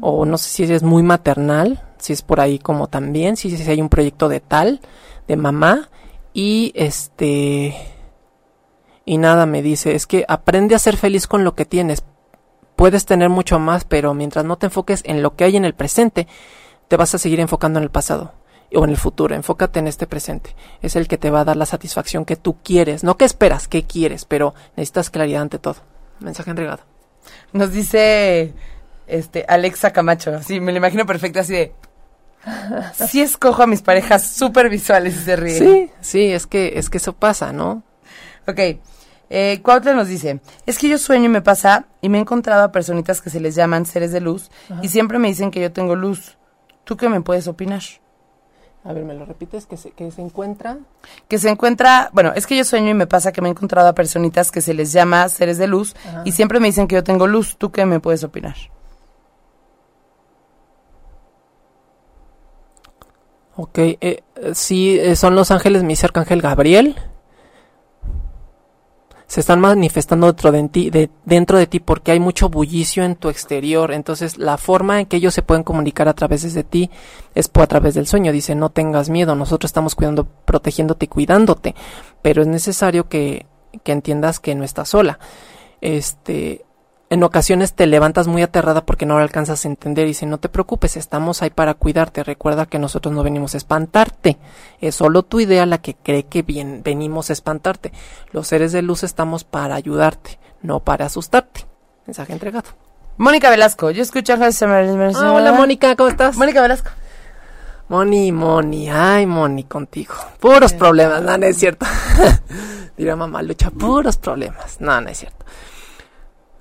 [0.00, 3.70] o no sé si es muy maternal, si es por ahí como también, si, si
[3.70, 4.80] hay un proyecto de tal,
[5.26, 5.88] de mamá,
[6.32, 7.74] y este,
[9.04, 12.02] y nada, me dice, es que aprende a ser feliz con lo que tienes.
[12.74, 15.74] Puedes tener mucho más, pero mientras no te enfoques en lo que hay en el
[15.74, 16.26] presente,
[16.88, 18.34] te vas a seguir enfocando en el pasado
[18.74, 19.34] o en el futuro.
[19.34, 20.56] Enfócate en este presente.
[20.82, 23.04] Es el que te va a dar la satisfacción que tú quieres.
[23.04, 25.76] No que esperas, que quieres, pero necesitas claridad ante todo.
[26.18, 26.82] Mensaje entregado.
[27.52, 28.52] Nos dice
[29.06, 30.42] este Alexa Camacho.
[30.42, 31.72] Sí, me lo imagino perfecto así de.
[33.08, 35.58] Sí escojo a mis parejas súper visuales y se ríe.
[35.58, 37.82] Sí, sí, es que, es que eso pasa, ¿no?
[38.46, 38.60] Ok.
[39.28, 42.62] Eh, Cuautla nos dice, es que yo sueño y me pasa y me he encontrado
[42.62, 44.50] a personitas que se les llaman seres de luz
[44.82, 46.38] y siempre me dicen que yo tengo luz.
[46.84, 47.82] ¿Tú qué me puedes opinar?
[48.86, 49.66] A ver, ¿me lo repites?
[49.66, 50.78] Que se, que se encuentra.
[51.26, 53.88] Que se encuentra, bueno, es que yo sueño y me pasa que me he encontrado
[53.88, 56.22] a personitas que se les llama seres de luz Ajá.
[56.24, 57.56] y siempre me dicen que yo tengo luz.
[57.56, 58.54] ¿Tú qué me puedes opinar?
[63.56, 64.22] Ok, eh,
[64.54, 66.94] sí, eh, son los ángeles, mi dice Arcángel Gabriel.
[69.26, 73.16] Se están manifestando dentro de, ti, de, dentro de ti porque hay mucho bullicio en
[73.16, 73.92] tu exterior.
[73.92, 76.90] Entonces, la forma en que ellos se pueden comunicar a través de ti
[77.34, 78.30] es a través del sueño.
[78.30, 81.74] Dice, no tengas miedo, nosotros estamos cuidando, protegiéndote y cuidándote.
[82.22, 83.46] Pero es necesario que,
[83.82, 85.18] que entiendas que no estás sola.
[85.80, 86.64] Este,
[87.08, 90.38] en ocasiones te levantas muy aterrada porque no lo alcanzas a entender y dice, no
[90.38, 94.38] te preocupes, estamos ahí para cuidarte, recuerda que nosotros no venimos a espantarte,
[94.80, 97.92] es solo tu idea la que cree que bien, venimos a espantarte.
[98.32, 101.64] Los seres de luz estamos para ayudarte, no para asustarte.
[102.06, 102.70] Mensaje entregado.
[103.18, 106.36] Mónica Velasco, yo escucho a ah, Hola Mónica, ¿cómo estás?
[106.36, 106.90] Mónica Velasco.
[107.88, 110.14] Moni, Moni, ay Moni, contigo.
[110.40, 111.86] Puros problemas, no, no es cierto.
[112.96, 114.80] Dirá mamá, lucha, puros problemas.
[114.80, 115.44] No, no es cierto.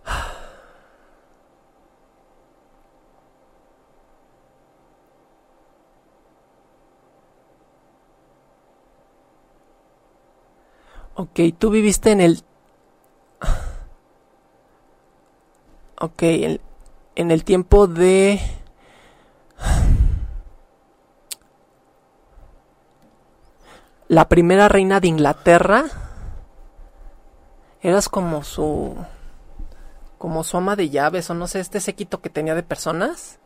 [11.17, 12.43] Ok, tú viviste en el...
[16.01, 16.59] Ok, en,
[17.15, 18.39] en el tiempo de...
[24.07, 25.85] La primera reina de Inglaterra.
[27.81, 28.95] Eras como su...
[30.25, 33.37] Como su ama de llaves o no sé, este séquito que tenía de personas.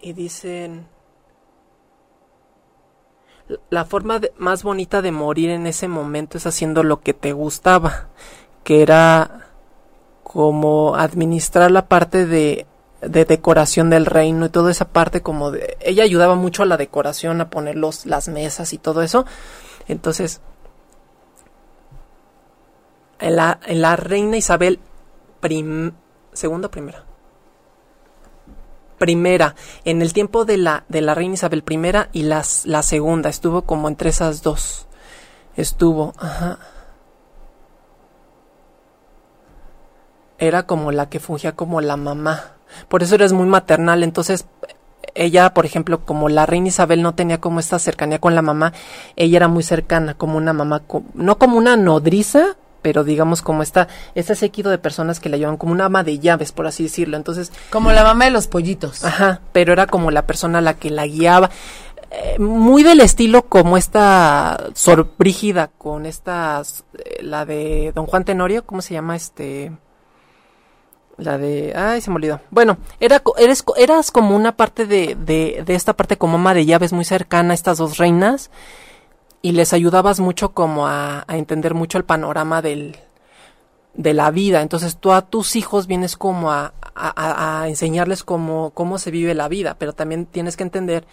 [0.00, 0.86] Y dicen
[3.68, 8.10] la forma más bonita de morir en ese momento es haciendo lo que te gustaba,
[8.62, 9.48] que era
[10.22, 12.68] como administrar la parte de,
[13.00, 15.50] de decoración del reino y toda esa parte como.
[15.80, 19.26] Ella ayudaba mucho a la decoración, a poner los, las mesas y todo eso.
[19.88, 20.40] Entonces,
[23.24, 24.78] en la, en la reina Isabel
[25.40, 25.92] prim,
[26.32, 27.04] segunda primera
[28.98, 29.54] primera,
[29.84, 33.62] en el tiempo de la, de la reina Isabel I y las, la segunda, estuvo
[33.62, 34.86] como entre esas dos.
[35.56, 36.58] Estuvo, ajá.
[40.38, 42.52] Era como la que fungía como la mamá.
[42.88, 44.02] Por eso eres muy maternal.
[44.02, 44.46] Entonces,
[45.14, 48.72] ella, por ejemplo, como la reina Isabel no tenía como esta cercanía con la mamá,
[49.16, 50.82] ella era muy cercana, como una mamá,
[51.14, 55.56] no como una nodriza, pero digamos como está este séquito de personas que la llevan
[55.56, 57.16] como una ama de llaves, por así decirlo.
[57.16, 59.06] Entonces, como la mamá de los pollitos.
[59.06, 61.48] Ajá, pero era como la persona a la que la guiaba.
[62.10, 66.60] Eh, muy del estilo como esta sorbrígida con esta
[66.92, 69.72] eh, la de Don Juan Tenorio, ¿cómo se llama este?
[71.16, 71.72] La de.
[71.74, 72.42] Ay, se me olvidó.
[72.50, 76.66] Bueno, era, eres, eras como una parte de, de, de esta parte como ama de
[76.66, 78.50] llaves muy cercana a estas dos reinas
[79.44, 82.96] y les ayudabas mucho como a, entender mucho el panorama del,
[83.92, 84.62] de la vida.
[84.62, 89.48] Entonces tú a tus hijos vienes como a, a, enseñarles cómo, cómo se vive la
[89.48, 91.06] vida, pero también tienes que entender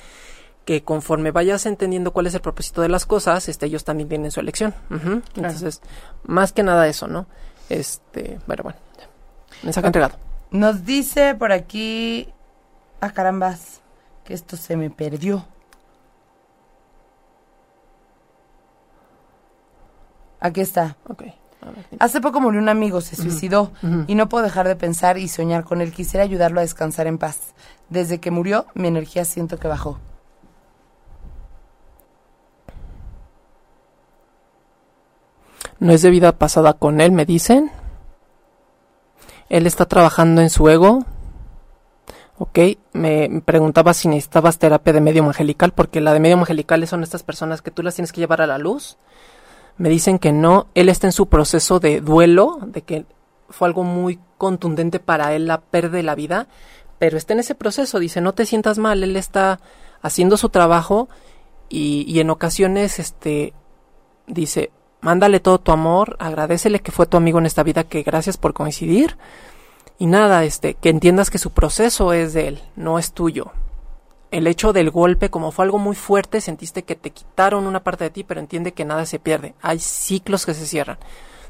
[0.63, 4.31] que conforme vayas entendiendo cuál es el propósito de las cosas, este, ellos también tienen
[4.31, 4.73] su elección.
[5.35, 5.81] Entonces,
[6.23, 7.27] más que nada eso, ¿no?
[7.67, 8.79] Este, bueno, bueno,
[9.61, 10.15] mensaje entregado.
[10.51, 12.29] Nos dice por aquí,
[13.01, 13.81] a ah, carambas,
[14.23, 15.45] que esto se me perdió.
[20.41, 20.97] Aquí está.
[21.99, 23.71] Hace poco murió un amigo, se suicidó
[24.07, 25.93] y no puedo dejar de pensar y soñar con él.
[25.93, 27.53] Quisiera ayudarlo a descansar en paz.
[27.89, 29.99] Desde que murió, mi energía siento que bajó.
[35.77, 37.71] No es de vida pasada con él, me dicen.
[39.49, 41.05] Él está trabajando en su ego.
[42.39, 42.57] Ok,
[42.93, 47.21] me preguntaba si necesitabas terapia de medio angelical, porque la de medio angelical son estas
[47.21, 48.97] personas que tú las tienes que llevar a la luz
[49.81, 53.05] me dicen que no, él está en su proceso de duelo, de que
[53.49, 56.47] fue algo muy contundente para él la pérdida de la vida,
[56.99, 59.59] pero está en ese proceso, dice, no te sientas mal, él está
[60.03, 61.09] haciendo su trabajo
[61.67, 63.55] y, y en ocasiones, este,
[64.27, 64.69] dice,
[65.01, 68.53] mándale todo tu amor, agradecele que fue tu amigo en esta vida, que gracias por
[68.53, 69.17] coincidir
[69.97, 73.51] y nada, este, que entiendas que su proceso es de él, no es tuyo
[74.31, 78.05] el hecho del golpe, como fue algo muy fuerte, sentiste que te quitaron una parte
[78.05, 79.53] de ti, pero entiende que nada se pierde.
[79.61, 80.97] Hay ciclos que se cierran.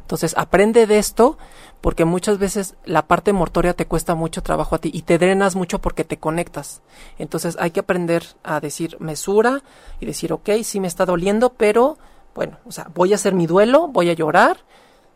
[0.01, 1.38] Entonces, aprende de esto,
[1.79, 5.55] porque muchas veces la parte mortoria te cuesta mucho trabajo a ti y te drenas
[5.55, 6.82] mucho porque te conectas.
[7.17, 9.61] Entonces, hay que aprender a decir mesura
[9.99, 11.97] y decir, ok, sí me está doliendo, pero
[12.34, 14.57] bueno, o sea, voy a hacer mi duelo, voy a llorar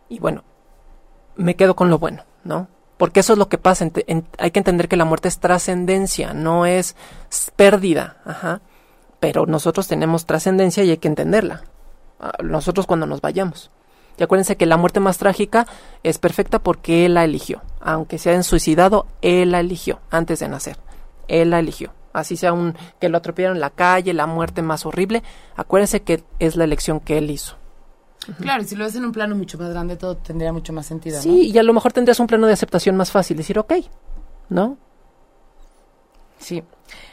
[0.07, 0.43] y bueno,
[1.35, 2.67] me quedo con lo bueno, ¿no?
[2.97, 3.89] Porque eso es lo que pasa.
[4.37, 6.95] hay que entender que la muerte es trascendencia, no es
[7.55, 8.17] pérdida.
[8.25, 8.61] Ajá.
[9.19, 11.63] Pero nosotros tenemos trascendencia y hay que entenderla.
[12.19, 13.71] Ah, nosotros cuando nos vayamos.
[14.17, 15.67] Y acuérdense que la muerte más trágica
[16.03, 17.61] es perfecta porque él la eligió.
[17.81, 20.77] Aunque se hayan suicidado, él la eligió antes de nacer.
[21.27, 21.91] Él la eligió.
[22.13, 25.21] Así sea un que lo atropellaron en la calle, la muerte más horrible.
[25.57, 27.57] Acuérdense que es la elección que él hizo.
[28.41, 30.85] Claro, y si lo ves en un plano mucho más grande, todo tendría mucho más
[30.85, 31.21] sentido.
[31.21, 33.73] Sí, y a lo mejor tendrías un plano de aceptación más fácil, decir, ok,
[34.49, 34.77] ¿no?
[36.39, 36.63] Sí.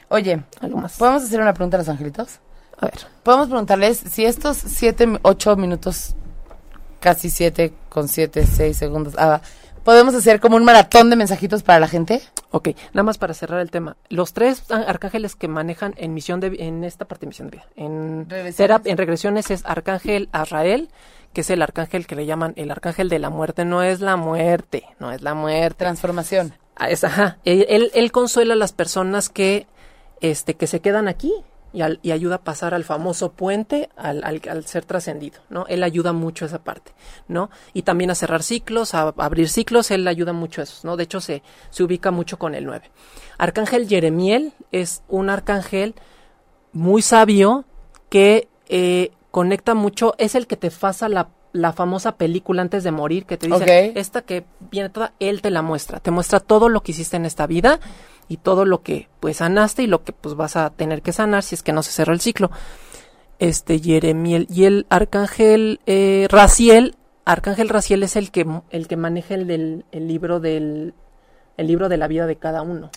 [0.08, 0.96] Oye, ¿algo más?
[0.96, 2.40] ¿Podemos hacer una pregunta a los angelitos?
[2.78, 2.98] A ver.
[3.22, 6.14] Podemos preguntarles si estos siete, ocho minutos,
[7.00, 9.40] casi siete con siete, seis segundos, ah,
[9.84, 12.20] ¿Podemos hacer como un maratón de mensajitos para la gente?
[12.52, 13.96] Ok, nada más para cerrar el tema.
[14.08, 17.66] Los tres arcángeles que manejan en misión de en esta parte de misión de vida,
[17.76, 18.56] en, Regresiones.
[18.58, 20.88] terap- en regresiones es Arcángel Azrael,
[21.32, 23.64] que es el arcángel que le llaman el arcángel de la muerte.
[23.64, 25.78] No es la muerte, no es la muerte.
[25.78, 26.54] Transformación.
[26.76, 27.38] Ah, es- ajá.
[27.44, 29.66] Él, él- él consuela a las personas que,
[30.20, 31.32] este, que se quedan aquí
[31.72, 35.66] y, al- y ayuda a pasar al famoso puente al, al- al ser trascendido, ¿no?
[35.68, 36.92] Él ayuda mucho a esa parte,
[37.28, 37.50] ¿no?
[37.72, 40.96] Y también a cerrar ciclos, a, a abrir ciclos, él ayuda mucho a eso, ¿no?
[40.96, 42.90] De hecho, se, se ubica mucho con el 9.
[43.38, 45.94] Arcángel Jeremiel es un arcángel
[46.72, 47.64] muy sabio
[48.08, 52.90] que eh, conecta mucho, es el que te pasa la, la famosa película antes de
[52.92, 53.64] morir, que te dice,
[53.96, 57.24] esta que viene toda, él te la muestra, te muestra todo lo que hiciste en
[57.26, 57.80] esta vida
[58.32, 61.42] y todo lo que pues sanaste y lo que pues vas a tener que sanar
[61.42, 62.50] si es que no se cerró el ciclo.
[63.38, 69.34] Este Jeremiel y el arcángel eh, Raciel, arcángel Raciel es el que el que maneja
[69.34, 70.94] el del el libro del
[71.58, 72.90] el libro de la vida de cada uno.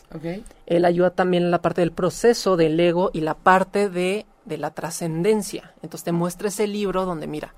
[0.67, 4.57] Él ayuda también en la parte del proceso del ego y la parte de, de
[4.57, 5.73] la trascendencia.
[5.83, 7.53] Entonces te muestra ese libro donde, mira,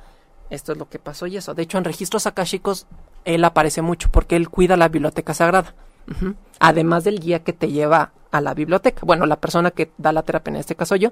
[0.49, 1.53] esto es lo que pasó y eso.
[1.53, 2.87] De hecho, en registros akashicos,
[3.23, 5.75] él aparece mucho porque él cuida la biblioteca sagrada.
[6.59, 9.01] Además del guía que te lleva a la biblioteca.
[9.05, 11.11] Bueno, la persona que da la terapia, en este caso yo,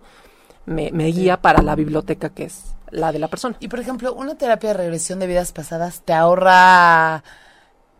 [0.66, 3.56] me, me guía para la biblioteca que es la de la persona.
[3.60, 7.24] Y por ejemplo, una terapia de regresión de vidas pasadas te ahorra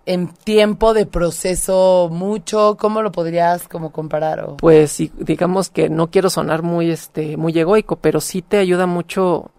[0.06, 2.78] en tiempo de proceso mucho.
[2.78, 4.42] ¿Cómo lo podrías como comparar?
[4.42, 4.58] O...
[4.58, 8.86] Pues sí, digamos que no quiero sonar muy este muy egoico, pero sí te ayuda
[8.86, 9.52] mucho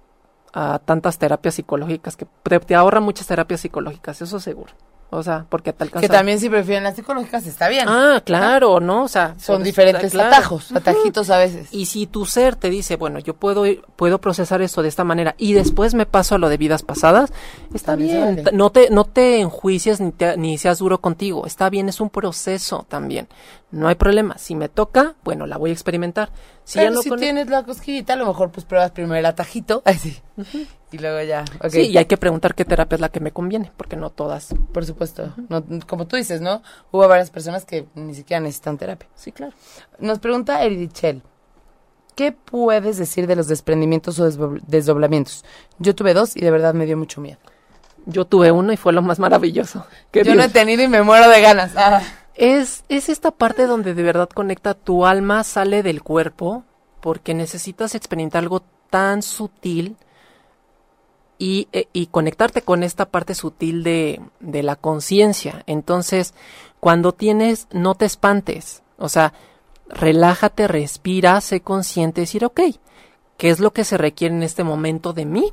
[0.52, 4.72] a tantas terapias psicológicas que te, te ahorra muchas terapias psicológicas, eso seguro.
[5.08, 7.88] O sea, porque te alcanza Que también si prefieren las psicológicas está bien.
[7.88, 9.04] Ah, claro, ¿no?
[9.04, 11.68] O sea, Son por- diferentes atajos, atajitos a veces.
[11.70, 15.04] Y si tu ser te dice, bueno, yo puedo ir- puedo procesar esto de esta
[15.04, 17.32] manera y después me paso a lo de vidas pasadas,
[17.72, 18.36] está bien.
[18.42, 18.44] vale.
[18.52, 22.10] No te no te enjuicies ni te- ni seas duro contigo, está bien, es un
[22.10, 23.28] proceso también.
[23.72, 24.38] No hay problema.
[24.38, 26.30] Si me toca, bueno, la voy a experimentar.
[26.64, 29.16] Si Pero ya no si con- tienes la cosquillita, a lo mejor pues pruebas primero
[29.16, 29.82] el atajito.
[30.92, 31.44] Y luego ya.
[31.68, 34.54] Sí, y hay que preguntar qué terapia es la que me conviene, porque no todas.
[34.72, 35.34] Por supuesto.
[35.48, 36.62] No, como tú dices, ¿no?
[36.92, 39.08] Hubo varias personas que ni siquiera necesitan terapia.
[39.16, 39.52] Sí, claro.
[39.98, 41.22] Nos pregunta Eridichel.
[42.14, 45.44] ¿Qué puedes decir de los desprendimientos o desdobl- desdoblamientos?
[45.80, 47.38] Yo tuve dos y de verdad me dio mucho miedo.
[48.06, 49.84] Yo tuve uno y fue lo más maravilloso.
[50.12, 51.72] Yo no he Dios- tenido y me muero de ganas.
[51.76, 52.00] Ah.
[52.36, 56.64] Es, es esta parte donde de verdad conecta tu alma, sale del cuerpo,
[57.00, 59.96] porque necesitas experimentar algo tan sutil
[61.38, 65.62] y, eh, y conectarte con esta parte sutil de, de la conciencia.
[65.66, 66.34] Entonces,
[66.80, 68.82] cuando tienes, no te espantes.
[68.98, 69.32] O sea,
[69.88, 72.60] relájate, respira, sé consciente, decir, ok,
[73.36, 75.52] ¿qué es lo que se requiere en este momento de mí?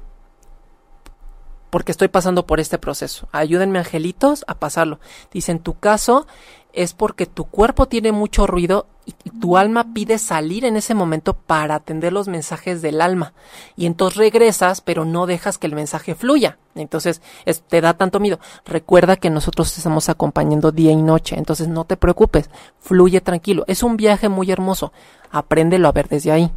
[1.69, 3.27] Porque estoy pasando por este proceso.
[3.31, 4.99] Ayúdenme, angelitos, a pasarlo.
[5.31, 6.27] Dice, en tu caso,
[6.73, 11.33] es porque tu cuerpo tiene mucho ruido y, tu alma pide salir en ese momento
[11.33, 13.33] para atender los mensajes del alma.
[13.75, 16.57] Y entonces regresas, pero no dejas que el mensaje fluya.
[16.75, 18.39] Entonces es- te da tanto miedo.
[18.65, 21.35] Recuerda que nosotros te estamos acompañando día y noche.
[21.37, 22.49] Entonces no te preocupes.
[22.79, 23.65] Fluye tranquilo.
[23.67, 24.93] Es un viaje muy hermoso.
[25.31, 26.51] Apréndelo a ver desde ahí.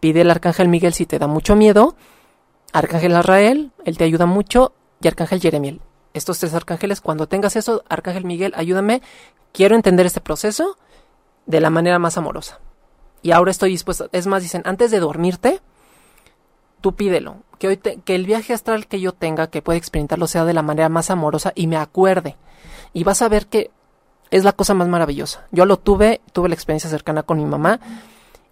[0.00, 1.94] Pide el arcángel Miguel si te da mucho miedo.
[2.72, 4.72] Arcángel Azrael, él te ayuda mucho.
[5.00, 5.80] Y Arcángel Jeremiel.
[6.14, 9.02] Estos tres arcángeles, cuando tengas eso, Arcángel Miguel, ayúdame.
[9.52, 10.76] Quiero entender este proceso
[11.46, 12.60] de la manera más amorosa.
[13.22, 14.08] Y ahora estoy dispuesto.
[14.12, 15.60] Es más, dicen, antes de dormirte,
[16.80, 17.36] tú pídelo.
[17.58, 20.54] Que, hoy te- que el viaje astral que yo tenga, que pueda experimentarlo, sea de
[20.54, 22.36] la manera más amorosa y me acuerde.
[22.92, 23.70] Y vas a ver que
[24.30, 25.46] es la cosa más maravillosa.
[25.52, 27.78] Yo lo tuve, tuve la experiencia cercana con mi mamá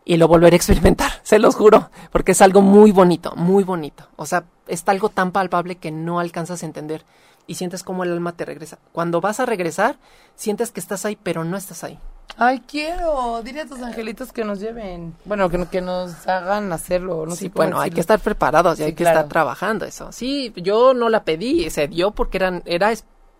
[0.05, 4.09] y lo volveré a experimentar, se los juro, porque es algo muy bonito, muy bonito.
[4.17, 7.05] O sea, es algo tan palpable que no alcanzas a entender
[7.47, 8.78] y sientes como el alma te regresa.
[8.93, 9.97] Cuando vas a regresar,
[10.34, 11.99] sientes que estás ahí, pero no estás ahí.
[12.36, 13.43] Ay, quiero.
[13.43, 15.14] Dile a tus angelitos que nos lleven.
[15.24, 17.26] Bueno, que, que nos hagan hacerlo.
[17.26, 19.18] No sí, sé bueno, hay que estar preparados y Sí, hay que claro.
[19.20, 20.12] estar trabajando eso.
[20.12, 22.93] Sí, yo no la pedí, se dio porque eran, era,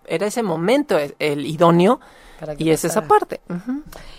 [0.07, 2.01] era ese momento el, el idóneo
[2.59, 3.41] y es esa parte.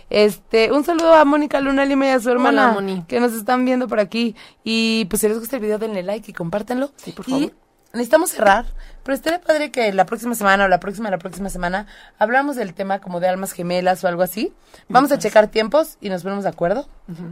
[0.09, 3.65] Este, un saludo a Mónica Luna Lima y a su hermana Hola, que nos están
[3.65, 4.35] viendo por aquí.
[4.63, 6.91] Y pues si les gusta el video, denle like y compártanlo.
[6.97, 7.51] Sí, por y favor.
[7.93, 8.65] Necesitamos cerrar,
[9.03, 11.87] pero estaría padre que la próxima semana o la próxima la próxima semana
[12.19, 14.53] hablamos del tema como de almas gemelas o algo así.
[14.89, 16.87] Vamos a checar tiempos y nos ponemos de acuerdo.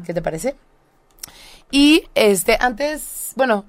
[0.06, 0.56] ¿Qué te parece?
[1.72, 3.66] Y este, antes, bueno,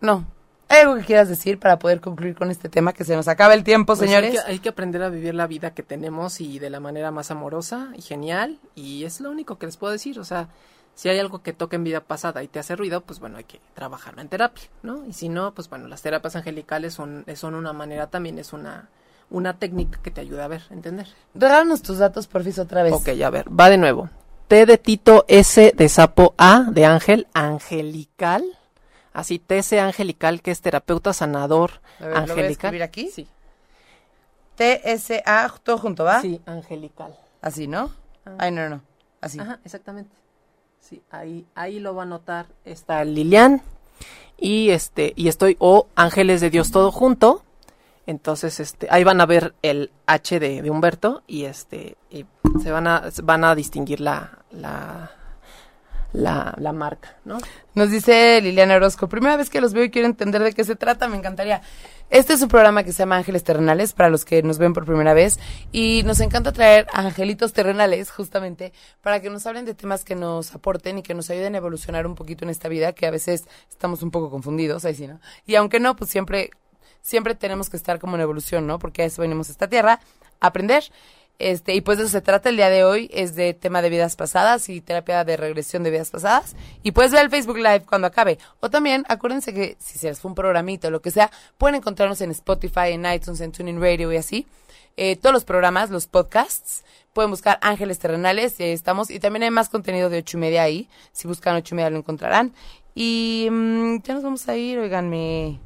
[0.00, 0.26] no.
[0.68, 2.94] ¿Hay algo que quieras decir para poder concluir con este tema?
[2.94, 4.32] Que se nos acaba el tiempo, Pues hay señores.
[4.42, 7.30] que- hay que aprender a vivir la vida que tenemos y de la manera más
[7.30, 8.58] amorosa y genial.
[8.74, 10.18] Y es lo único que les puedo decir.
[10.18, 10.48] O sea,
[10.94, 13.44] si hay algo que toca en vida pasada y te hace ruido, pues bueno, hay
[13.44, 15.04] que trabajarlo en terapia, ¿no?
[15.06, 18.88] Y si no, pues bueno, las terapias angelicales son, son una manera también, es una,
[19.30, 21.08] una técnica que te ayude a ver, entender.
[21.34, 22.92] Regálanos tus datos, porfis, otra vez.
[22.92, 24.08] Ok, a ver, va de nuevo.
[24.48, 28.44] T de Tito, S de sapo, A de ángel, angelical.
[29.12, 32.50] Así, TC angelical, que es terapeuta sanador A ver, ¿lo voy a angelical.
[32.50, 33.10] escribir aquí?
[33.10, 33.28] Sí,
[34.56, 36.20] T-S-A, todo junto, ¿va?
[36.20, 37.16] sí, angelical.
[37.40, 37.90] Así, ¿no?
[38.38, 38.82] Ay, no, no.
[39.20, 39.40] Así.
[39.40, 40.14] Ajá, exactamente.
[40.84, 42.46] Sí, ahí, ahí lo va a notar.
[42.66, 43.62] Está Lilian
[44.36, 47.42] y este y estoy o Ángeles de Dios todo junto.
[48.06, 52.26] Entonces, este, ahí van a ver el H de, de Humberto y este y
[52.62, 55.10] se van a van a distinguir la la
[56.12, 57.38] la, la marca, ¿no?
[57.74, 60.76] Nos dice Liliana Orozco, primera vez que los veo y quiero entender de qué se
[60.76, 61.62] trata, me encantaría.
[62.14, 64.84] Este es un programa que se llama Ángeles Terrenales, para los que nos ven por
[64.84, 65.40] primera vez,
[65.72, 70.54] y nos encanta traer angelitos terrenales, justamente, para que nos hablen de temas que nos
[70.54, 73.48] aporten y que nos ayuden a evolucionar un poquito en esta vida, que a veces
[73.68, 75.18] estamos un poco confundidos, ahí sí, ¿no?
[75.44, 76.50] Y aunque no, pues siempre,
[77.00, 78.78] siempre tenemos que estar como en evolución, ¿no?
[78.78, 79.98] Porque a eso venimos a esta tierra,
[80.38, 80.84] a aprender.
[81.38, 83.90] Este, y pues de eso se trata el día de hoy, es de tema de
[83.90, 86.54] vidas pasadas y terapia de regresión de vidas pasadas.
[86.82, 88.38] Y puedes ver el Facebook Live cuando acabe.
[88.60, 91.76] O también, acuérdense que si se les fue un programito o lo que sea, pueden
[91.76, 94.46] encontrarnos en Spotify, en iTunes, en Tuning Radio y así.
[94.96, 99.10] Eh, todos los programas, los podcasts, pueden buscar Ángeles Terrenales, ahí estamos.
[99.10, 100.88] Y también hay más contenido de ocho y media ahí.
[101.12, 102.52] Si buscan ocho y media lo encontrarán.
[102.94, 105.58] Y mm, ya nos vamos a ir, oiganme.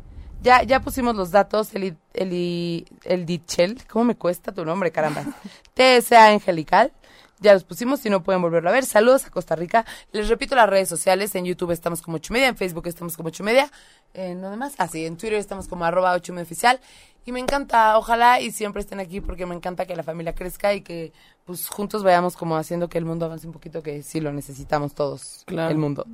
[0.43, 5.25] Ya, ya pusimos los datos, Eli, Eli, el Dichel, ¿cómo me cuesta tu nombre, caramba?
[5.75, 6.93] TSA Angelical,
[7.41, 8.85] ya los pusimos, si no pueden volverlo a ver.
[8.85, 9.85] Saludos a Costa Rica.
[10.13, 13.17] Les repito las redes sociales, en YouTube estamos como ocho y media, en Facebook estamos
[13.17, 13.71] como ocho y media,
[14.15, 14.75] en ¿dónde más?
[14.79, 16.81] Ah, sí, en Twitter estamos como arroba ocho y media oficial.
[17.25, 20.73] Y me encanta, ojalá y siempre estén aquí porque me encanta que la familia crezca
[20.73, 21.13] y que
[21.45, 24.95] pues juntos vayamos como haciendo que el mundo avance un poquito, que sí lo necesitamos
[24.95, 25.71] todos, Claro.
[25.71, 26.07] el mundo.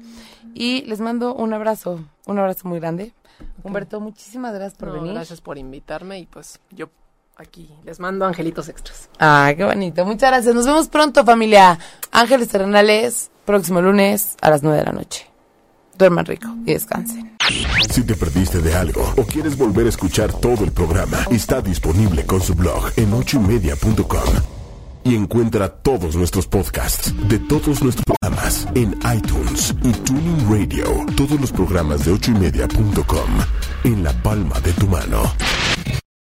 [0.55, 3.13] Y les mando un abrazo, un abrazo muy grande.
[3.63, 5.13] Humberto, muchísimas gracias por No, venir.
[5.15, 6.89] Gracias por invitarme y pues yo
[7.37, 9.09] aquí les mando angelitos extras.
[9.19, 10.05] Ah, qué bonito.
[10.05, 10.55] Muchas gracias.
[10.55, 11.79] Nos vemos pronto, familia.
[12.13, 15.31] Ángeles Terrenales, próximo lunes a las nueve de la noche.
[15.97, 17.37] Duerman rico y descansen.
[17.91, 22.25] Si te perdiste de algo o quieres volver a escuchar todo el programa, está disponible
[22.25, 24.35] con su blog en ochoymedia.com.
[25.05, 30.85] Y encuentra todos nuestros podcasts de todos nuestros programas en iTunes y Tuning Radio.
[31.15, 33.29] Todos los programas de ochoymedia.com
[33.85, 35.31] en la palma de tu mano.